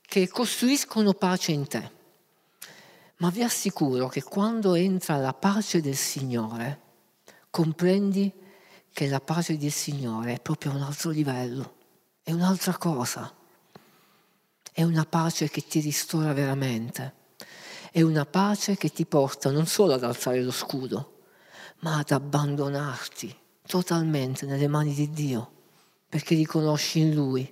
[0.01, 1.91] che costruiscono pace in te.
[3.17, 6.81] Ma vi assicuro che quando entra la pace del Signore,
[7.49, 8.31] comprendi
[8.91, 11.75] che la pace del Signore è proprio un altro livello,
[12.23, 13.33] è un'altra cosa.
[14.71, 17.23] È una pace che ti ristora veramente
[17.95, 21.19] è una pace che ti porta non solo ad alzare lo scudo,
[21.79, 23.33] ma ad abbandonarti
[23.65, 25.51] totalmente nelle mani di Dio,
[26.09, 27.49] perché riconosci in Lui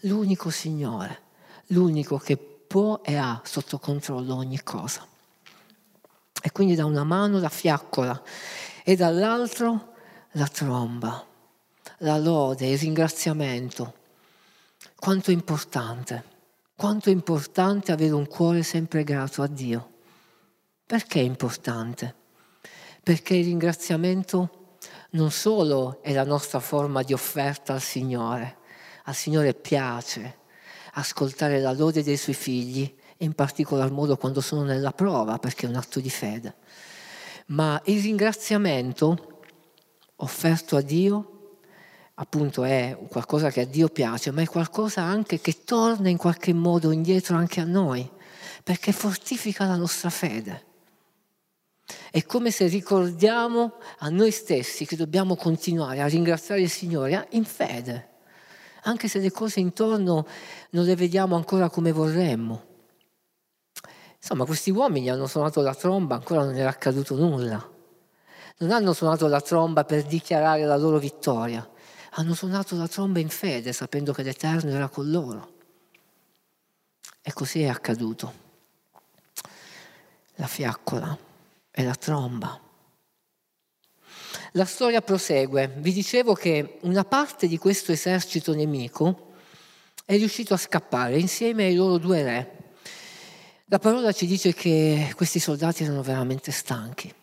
[0.00, 1.22] l'unico Signore,
[1.68, 5.06] l'unico che può e ha sotto controllo ogni cosa.
[6.42, 8.22] E quindi da una mano la fiaccola
[8.84, 9.94] e dall'altro
[10.32, 11.26] la tromba,
[12.00, 13.94] la lode, il ringraziamento.
[14.96, 16.36] Quanto è importante
[16.78, 19.94] quanto è importante avere un cuore sempre grato a Dio.
[20.86, 22.14] Perché è importante?
[23.02, 24.76] Perché il ringraziamento
[25.10, 28.58] non solo è la nostra forma di offerta al Signore,
[29.06, 30.38] al Signore piace
[30.92, 35.68] ascoltare la lode dei suoi figli, in particolar modo quando sono nella prova, perché è
[35.68, 36.58] un atto di fede,
[37.46, 39.40] ma il ringraziamento
[40.14, 41.37] offerto a Dio
[42.20, 46.52] appunto è qualcosa che a Dio piace, ma è qualcosa anche che torna in qualche
[46.52, 48.08] modo indietro anche a noi,
[48.62, 50.66] perché fortifica la nostra fede.
[52.10, 57.44] È come se ricordiamo a noi stessi che dobbiamo continuare a ringraziare il Signore in
[57.44, 58.08] fede,
[58.82, 60.26] anche se le cose intorno
[60.70, 62.66] non le vediamo ancora come vorremmo.
[64.16, 67.76] Insomma, questi uomini hanno suonato la tromba, ancora non era accaduto nulla.
[68.58, 71.66] Non hanno suonato la tromba per dichiarare la loro vittoria,
[72.18, 75.54] hanno suonato la tromba in fede, sapendo che l'Eterno era con loro.
[77.22, 78.46] E così è accaduto.
[80.34, 81.16] La fiaccola
[81.70, 82.60] e la tromba.
[84.52, 85.68] La storia prosegue.
[85.76, 89.34] Vi dicevo che una parte di questo esercito nemico
[90.04, 92.56] è riuscito a scappare insieme ai loro due re.
[93.66, 97.14] La parola ci dice che questi soldati erano veramente stanchi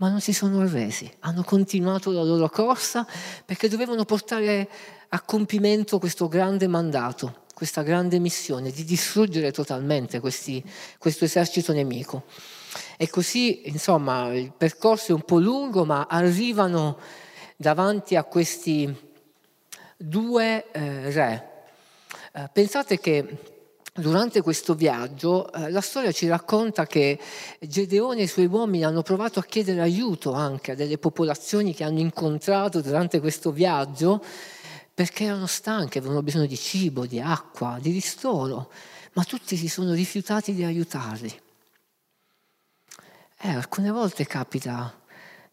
[0.00, 3.06] ma non si sono arresi, hanno continuato la loro corsa
[3.44, 4.68] perché dovevano portare
[5.10, 10.64] a compimento questo grande mandato, questa grande missione di distruggere totalmente questi,
[10.96, 12.24] questo esercito nemico.
[12.96, 16.98] E così, insomma, il percorso è un po' lungo, ma arrivano
[17.56, 19.08] davanti a questi
[19.98, 21.48] due eh, re.
[22.32, 23.59] Eh, pensate che
[24.00, 27.18] Durante questo viaggio eh, la storia ci racconta che
[27.60, 31.84] Gedeone e i suoi uomini hanno provato a chiedere aiuto anche a delle popolazioni che
[31.84, 34.24] hanno incontrato durante questo viaggio
[34.94, 38.70] perché erano stanche, avevano bisogno di cibo, di acqua, di ristoro,
[39.12, 41.40] ma tutti si sono rifiutati di aiutarli.
[43.42, 44.94] Eh, alcune volte capita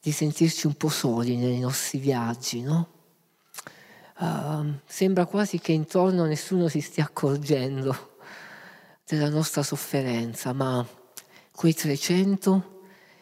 [0.02, 2.96] di sentirci un po' soli nei nostri viaggi, no?
[4.20, 8.16] Uh, sembra quasi che intorno nessuno si stia accorgendo
[9.08, 10.86] della nostra sofferenza, ma
[11.52, 12.82] quei 300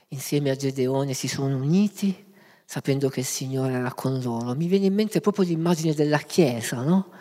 [0.10, 2.34] insieme a Gedeone si sono uniti
[2.66, 4.56] sapendo che il Signore era con loro.
[4.56, 7.12] Mi viene in mente proprio l'immagine della Chiesa, no?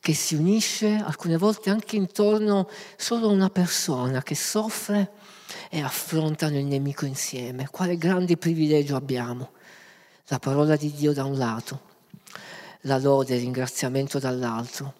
[0.00, 5.12] che si unisce alcune volte anche intorno solo a una persona che soffre
[5.68, 7.68] e affrontano il nemico insieme.
[7.70, 9.52] Quale grande privilegio abbiamo.
[10.26, 11.80] La parola di Dio da un lato,
[12.82, 14.94] la lode, il ringraziamento dall'altro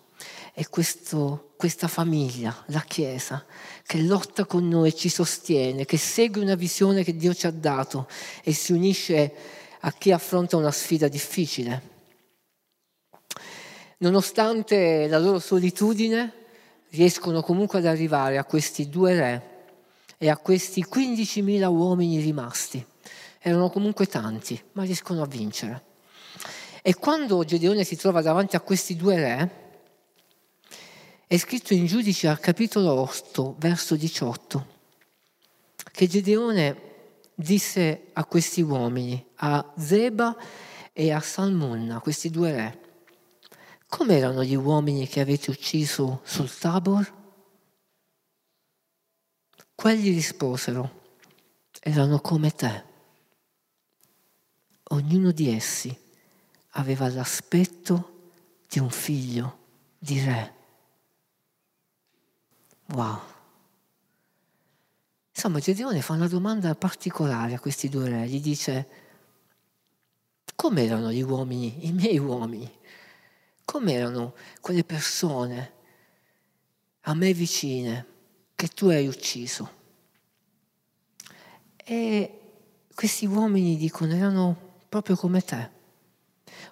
[0.54, 3.44] e questo, questa famiglia, la Chiesa,
[3.86, 8.08] che lotta con noi, ci sostiene, che segue una visione che Dio ci ha dato
[8.42, 9.32] e si unisce
[9.80, 11.98] a chi affronta una sfida difficile.
[13.98, 16.32] Nonostante la loro solitudine,
[16.90, 19.48] riescono comunque ad arrivare a questi due re
[20.18, 22.84] e a questi 15.000 uomini rimasti.
[23.38, 25.84] Erano comunque tanti, ma riescono a vincere.
[26.82, 29.59] E quando Gedeone si trova davanti a questi due re,
[31.30, 34.66] è scritto in Giudici al capitolo 8, verso 18,
[35.92, 36.88] che Gedeone
[37.36, 40.36] disse a questi uomini, a Zeba
[40.92, 42.80] e a Salmunna, questi due re,
[43.86, 47.14] com'erano gli uomini che avete ucciso sul Tabor?
[49.72, 51.02] Quelli risposero,
[51.78, 52.84] erano come te.
[54.82, 55.96] Ognuno di essi
[56.70, 58.32] aveva l'aspetto
[58.68, 59.58] di un figlio
[59.96, 60.58] di re.
[62.92, 63.20] Wow.
[65.32, 68.88] Insomma, Gedeone fa una domanda particolare a questi due re, gli dice,
[70.56, 72.70] com'erano gli uomini, i miei uomini?
[73.64, 75.72] Com'erano quelle persone
[77.02, 78.06] a me vicine
[78.54, 79.78] che tu hai ucciso?
[81.76, 82.40] E
[82.94, 85.70] questi uomini dicono, erano proprio come te.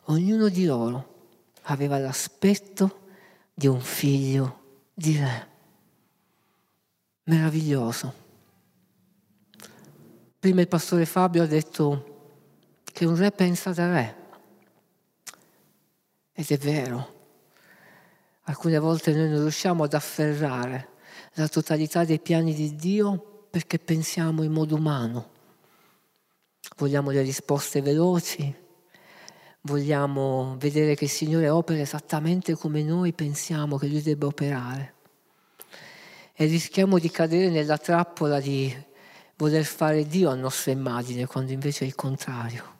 [0.04, 1.28] Ognuno di loro
[1.62, 3.06] aveva l'aspetto
[3.54, 5.56] di un figlio di re.
[7.28, 8.14] Meraviglioso.
[10.38, 12.40] Prima il pastore Fabio ha detto
[12.84, 14.16] che un re pensa da re.
[16.32, 17.16] Ed è vero.
[18.44, 20.88] Alcune volte noi non riusciamo ad afferrare
[21.34, 25.30] la totalità dei piani di Dio perché pensiamo in modo umano.
[26.78, 28.54] Vogliamo le risposte veloci,
[29.62, 34.94] vogliamo vedere che il Signore opera esattamente come noi pensiamo che Lui debba operare.
[36.40, 38.72] E rischiamo di cadere nella trappola di
[39.34, 42.76] voler fare Dio a nostra immagine, quando invece è il contrario.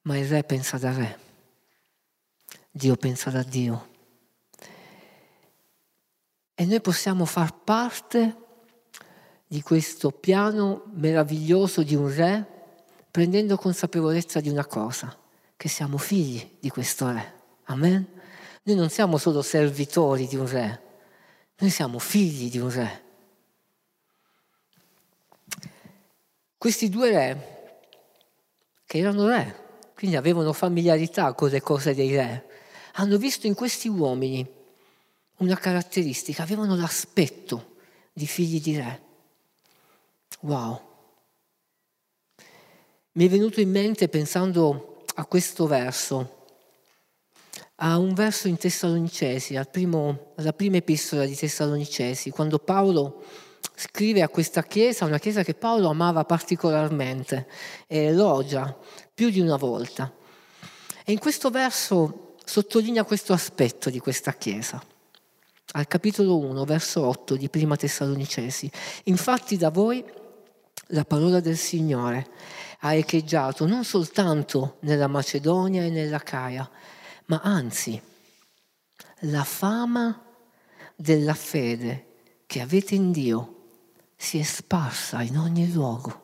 [0.00, 1.18] Ma il re pensa da re,
[2.72, 3.88] Dio pensa da Dio.
[6.56, 8.36] E noi possiamo far parte
[9.46, 12.44] di questo piano meraviglioso di un re,
[13.12, 15.16] prendendo consapevolezza di una cosa,
[15.56, 17.42] che siamo figli di questo re.
[17.66, 18.13] Amen?
[18.64, 20.82] Noi non siamo solo servitori di un re,
[21.58, 23.02] noi siamo figli di un re.
[26.56, 27.80] Questi due re,
[28.86, 29.62] che erano re,
[29.94, 32.46] quindi avevano familiarità con le cose dei re,
[32.94, 34.46] hanno visto in questi uomini
[35.38, 37.76] una caratteristica, avevano l'aspetto
[38.12, 39.02] di figli di re.
[40.40, 40.80] Wow.
[43.12, 46.43] Mi è venuto in mente pensando a questo verso,
[47.76, 53.22] a un verso in Tessalonicesi, al primo, alla prima epistola di Tessalonicesi, quando Paolo
[53.74, 57.48] scrive a questa chiesa, una chiesa che Paolo amava particolarmente
[57.86, 58.76] e elogia
[59.12, 60.12] più di una volta.
[61.04, 64.82] E in questo verso sottolinea questo aspetto di questa chiesa
[65.76, 68.70] al capitolo 1, verso 8 di Prima Tessalonicesi.
[69.04, 70.04] Infatti da voi
[70.88, 72.28] la parola del Signore
[72.80, 76.70] ha echeggiato non soltanto nella Macedonia e nella Caia,
[77.26, 78.00] ma anzi
[79.20, 80.22] la fama
[80.94, 82.06] della fede
[82.46, 83.62] che avete in Dio
[84.16, 86.22] si è sparsa in ogni luogo,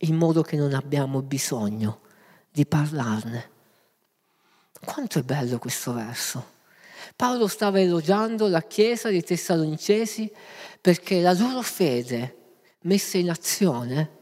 [0.00, 2.00] in modo che non abbiamo bisogno
[2.50, 3.50] di parlarne.
[4.84, 6.52] Quanto è bello questo verso.
[7.16, 10.30] Paolo stava elogiando la chiesa dei Tessalonicesi
[10.80, 12.36] perché la loro fede
[12.80, 14.18] messa in azione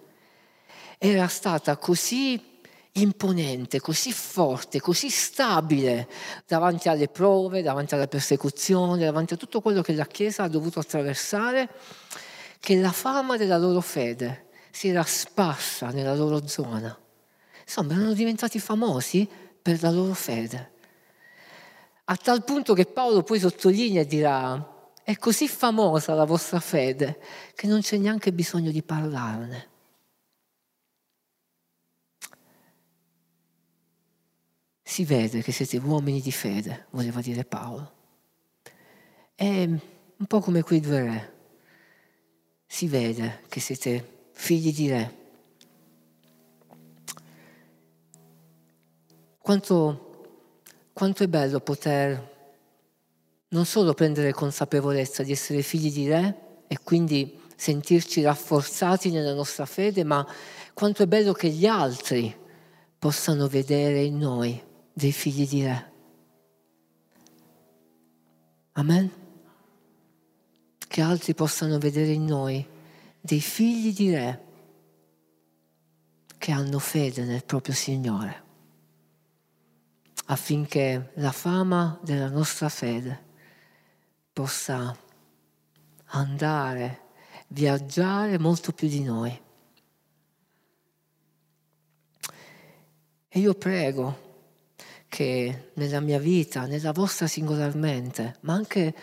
[0.98, 2.51] era stata così
[2.92, 6.08] imponente, così forte, così stabile
[6.46, 10.78] davanti alle prove, davanti alla persecuzione, davanti a tutto quello che la Chiesa ha dovuto
[10.78, 11.68] attraversare,
[12.60, 16.96] che la fama della loro fede si era sparsa nella loro zona.
[17.62, 19.28] Insomma, erano diventati famosi
[19.62, 20.72] per la loro fede
[22.12, 27.18] a tal punto che Paolo poi sottolinea e dirà, è così famosa la vostra fede
[27.54, 29.70] che non c'è neanche bisogno di parlarne.
[34.92, 37.92] Si vede che siete uomini di fede, voleva dire Paolo.
[39.34, 41.32] È un po' come quei due re.
[42.66, 45.16] Si vede che siete figli di re.
[49.38, 50.36] Quanto
[50.92, 52.30] quanto è bello poter
[53.48, 59.64] non solo prendere consapevolezza di essere figli di Re e quindi sentirci rafforzati nella nostra
[59.64, 60.26] fede, ma
[60.74, 62.36] quanto è bello che gli altri
[62.98, 65.92] possano vedere in noi dei figli di Re.
[68.72, 69.10] Amen?
[70.78, 72.66] Che altri possano vedere in noi
[73.20, 74.44] dei figli di Re
[76.38, 78.50] che hanno fede nel proprio Signore
[80.26, 83.30] affinché la fama della nostra fede
[84.32, 84.96] possa
[86.06, 87.00] andare,
[87.48, 89.40] viaggiare molto più di noi.
[93.28, 94.21] E io prego
[95.12, 98.94] che nella mia vita, nella vostra singolarmente, ma anche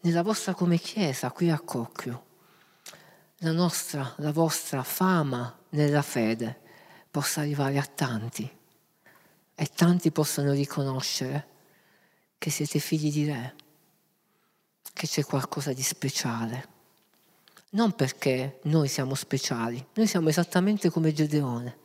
[0.00, 2.24] nella vostra come Chiesa qui a Cocchio,
[3.40, 6.60] la nostra, la vostra fama nella fede
[7.10, 8.50] possa arrivare a tanti
[9.54, 11.48] e tanti possano riconoscere
[12.38, 13.54] che siete figli di Re,
[14.94, 16.68] che c'è qualcosa di speciale.
[17.72, 21.78] Non perché noi siamo speciali, noi siamo esattamente come Gedeone,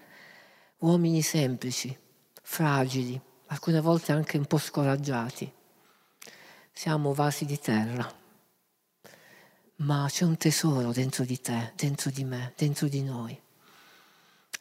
[0.77, 1.93] uomini semplici,
[2.41, 5.51] fragili, alcune volte anche un po' scoraggiati.
[6.71, 8.23] Siamo vasi di terra
[9.77, 13.39] ma c'è un tesoro dentro di te, dentro di me, dentro di noi.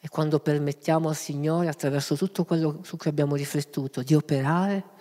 [0.01, 4.93] E quando permettiamo al Signore, attraverso tutto quello su cui abbiamo riflettuto, di operare,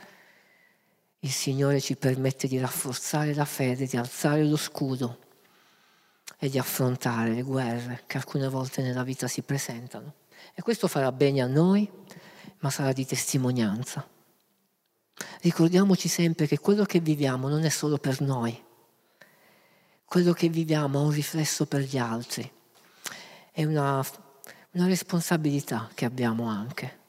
[1.19, 5.19] il Signore ci permette di rafforzare la fede, di alzare lo scudo
[6.37, 10.13] e di affrontare le guerre che alcune volte nella vita si presentano.
[10.53, 11.89] E questo farà bene a noi,
[12.63, 14.07] ma sarà di testimonianza.
[15.41, 18.57] Ricordiamoci sempre che quello che viviamo non è solo per noi,
[20.05, 22.49] quello che viviamo ha un riflesso per gli altri.
[23.51, 24.03] È una,
[24.71, 27.01] una responsabilità che abbiamo anche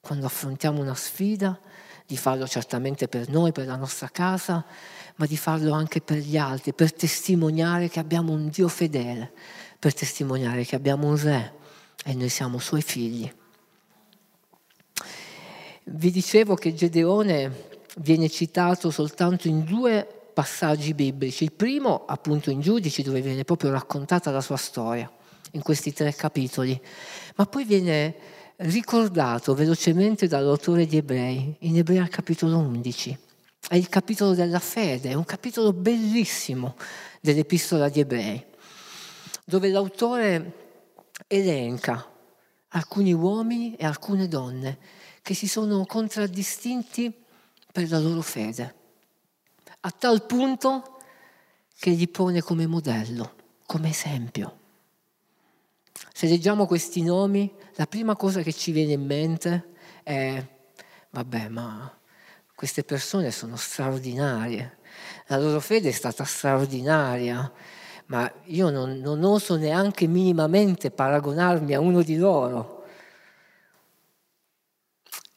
[0.00, 1.58] quando affrontiamo una sfida,
[2.06, 4.64] di farlo certamente per noi, per la nostra casa,
[5.16, 9.32] ma di farlo anche per gli altri, per testimoniare che abbiamo un Dio fedele,
[9.78, 11.54] per testimoniare che abbiamo un Re
[12.04, 13.30] e noi siamo Suoi figli.
[15.90, 21.44] Vi dicevo che Gedeone viene citato soltanto in due passaggi biblici.
[21.44, 25.10] Il primo, appunto, in Giudici, dove viene proprio raccontata la sua storia,
[25.52, 26.78] in questi tre capitoli,
[27.36, 28.14] ma poi viene
[28.56, 33.18] ricordato velocemente dall'autore di Ebrei, in Ebrei al capitolo 11.
[33.66, 36.76] È il capitolo della fede, è un capitolo bellissimo
[37.22, 38.44] dell'epistola di Ebrei,
[39.42, 40.52] dove l'autore
[41.26, 42.06] elenca
[42.68, 44.97] alcuni uomini e alcune donne
[45.28, 47.12] che si sono contraddistinti
[47.70, 48.74] per la loro fede
[49.80, 51.00] a tal punto
[51.78, 53.34] che gli pone come modello,
[53.66, 54.58] come esempio.
[56.14, 60.42] Se leggiamo questi nomi, la prima cosa che ci viene in mente è,
[61.10, 61.94] vabbè, ma
[62.54, 64.78] queste persone sono straordinarie,
[65.26, 67.52] la loro fede è stata straordinaria,
[68.06, 72.77] ma io non, non oso neanche minimamente paragonarmi a uno di loro.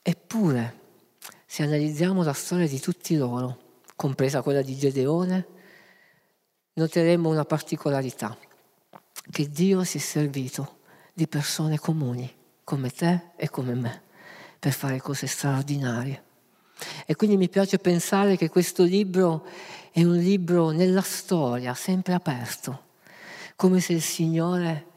[0.01, 0.79] Eppure,
[1.45, 5.45] se analizziamo la storia di tutti loro, compresa quella di Gedeone,
[6.73, 8.37] noteremo una particolarità,
[9.29, 10.79] che Dio si è servito
[11.13, 12.33] di persone comuni,
[12.63, 14.01] come te e come me,
[14.57, 16.23] per fare cose straordinarie.
[17.05, 19.45] E quindi mi piace pensare che questo libro
[19.91, 22.89] è un libro nella storia, sempre aperto,
[23.55, 24.87] come se il Signore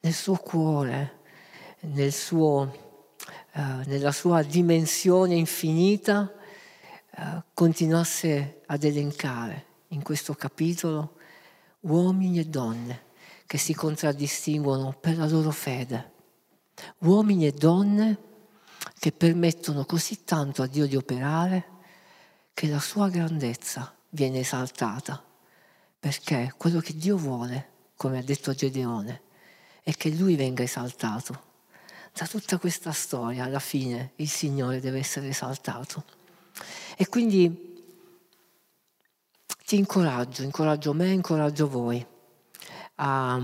[0.00, 1.18] nel suo cuore,
[1.80, 2.89] nel suo,
[3.54, 6.32] uh, nella sua dimensione infinita,
[7.12, 11.16] eh, continuasse ad elencare in questo capitolo
[11.80, 13.08] uomini e donne
[13.46, 16.12] che si contraddistinguono per la loro fede,
[16.98, 18.18] uomini e donne
[18.98, 21.64] che permettono così tanto a Dio di operare
[22.54, 25.22] che la sua grandezza viene esaltata,
[25.98, 29.22] perché quello che Dio vuole, come ha detto Gedeone,
[29.82, 31.48] è che lui venga esaltato.
[32.12, 36.04] Da tutta questa storia, alla fine, il Signore deve essere esaltato.
[36.96, 37.68] E quindi
[39.64, 42.04] ti incoraggio, incoraggio me, incoraggio voi
[42.96, 43.40] a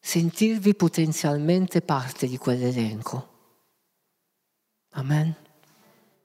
[0.00, 3.28] sentirvi potenzialmente parte di quell'elenco.
[4.90, 5.34] Amen.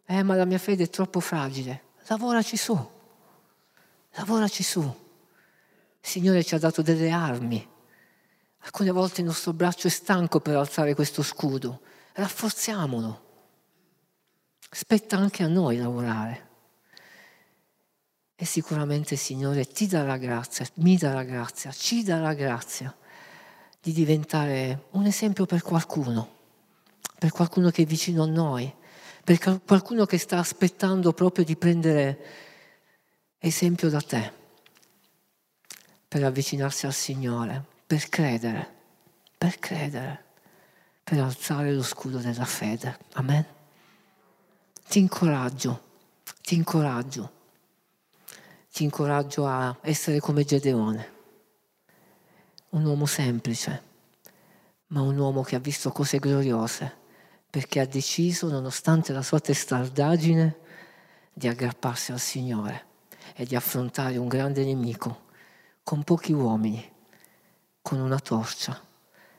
[0.06, 1.84] Eh, ma la mia fede è troppo fragile.
[2.08, 2.90] Lavoraci su.
[4.14, 4.82] Lavoraci su.
[4.82, 4.96] Il
[6.00, 7.76] Signore ci ha dato delle armi.
[8.68, 11.80] Alcune volte il nostro braccio è stanco per alzare questo scudo.
[12.12, 13.24] Rafforziamolo.
[14.70, 16.48] Spetta anche a noi lavorare.
[18.36, 22.94] E sicuramente il Signore ti darà grazia, mi darà grazia, ci darà grazia
[23.80, 26.36] di diventare un esempio per qualcuno,
[27.18, 28.72] per qualcuno che è vicino a noi,
[29.24, 32.26] per qualcuno che sta aspettando proprio di prendere
[33.38, 34.32] esempio da te,
[36.06, 38.76] per avvicinarsi al Signore, per credere,
[39.38, 40.26] per credere,
[41.02, 42.98] per alzare lo scudo della fede.
[43.14, 43.46] Amen.
[44.90, 45.84] Ti incoraggio,
[46.42, 47.32] ti incoraggio,
[48.74, 51.12] ti incoraggio a essere come Gedeone,
[52.72, 53.84] un uomo semplice,
[54.88, 56.94] ma un uomo che ha visto cose gloriose,
[57.50, 60.58] perché ha deciso, nonostante la sua testardaggine,
[61.32, 62.86] di aggrapparsi al Signore
[63.34, 65.26] e di affrontare un grande nemico
[65.84, 66.96] con pochi uomini,
[67.88, 68.78] con una torcia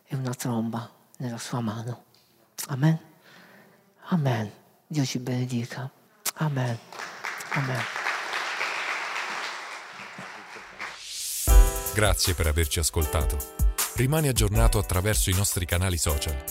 [0.07, 2.05] e una tromba nella sua mano.
[2.69, 2.99] Amen.
[4.07, 4.51] Amen.
[4.87, 5.91] Dio ci benedica.
[6.37, 6.79] Amen.
[7.51, 7.83] Amen.
[11.93, 13.37] Grazie per averci ascoltato.
[13.97, 16.43] Rimani aggiornato attraverso i nostri canali social.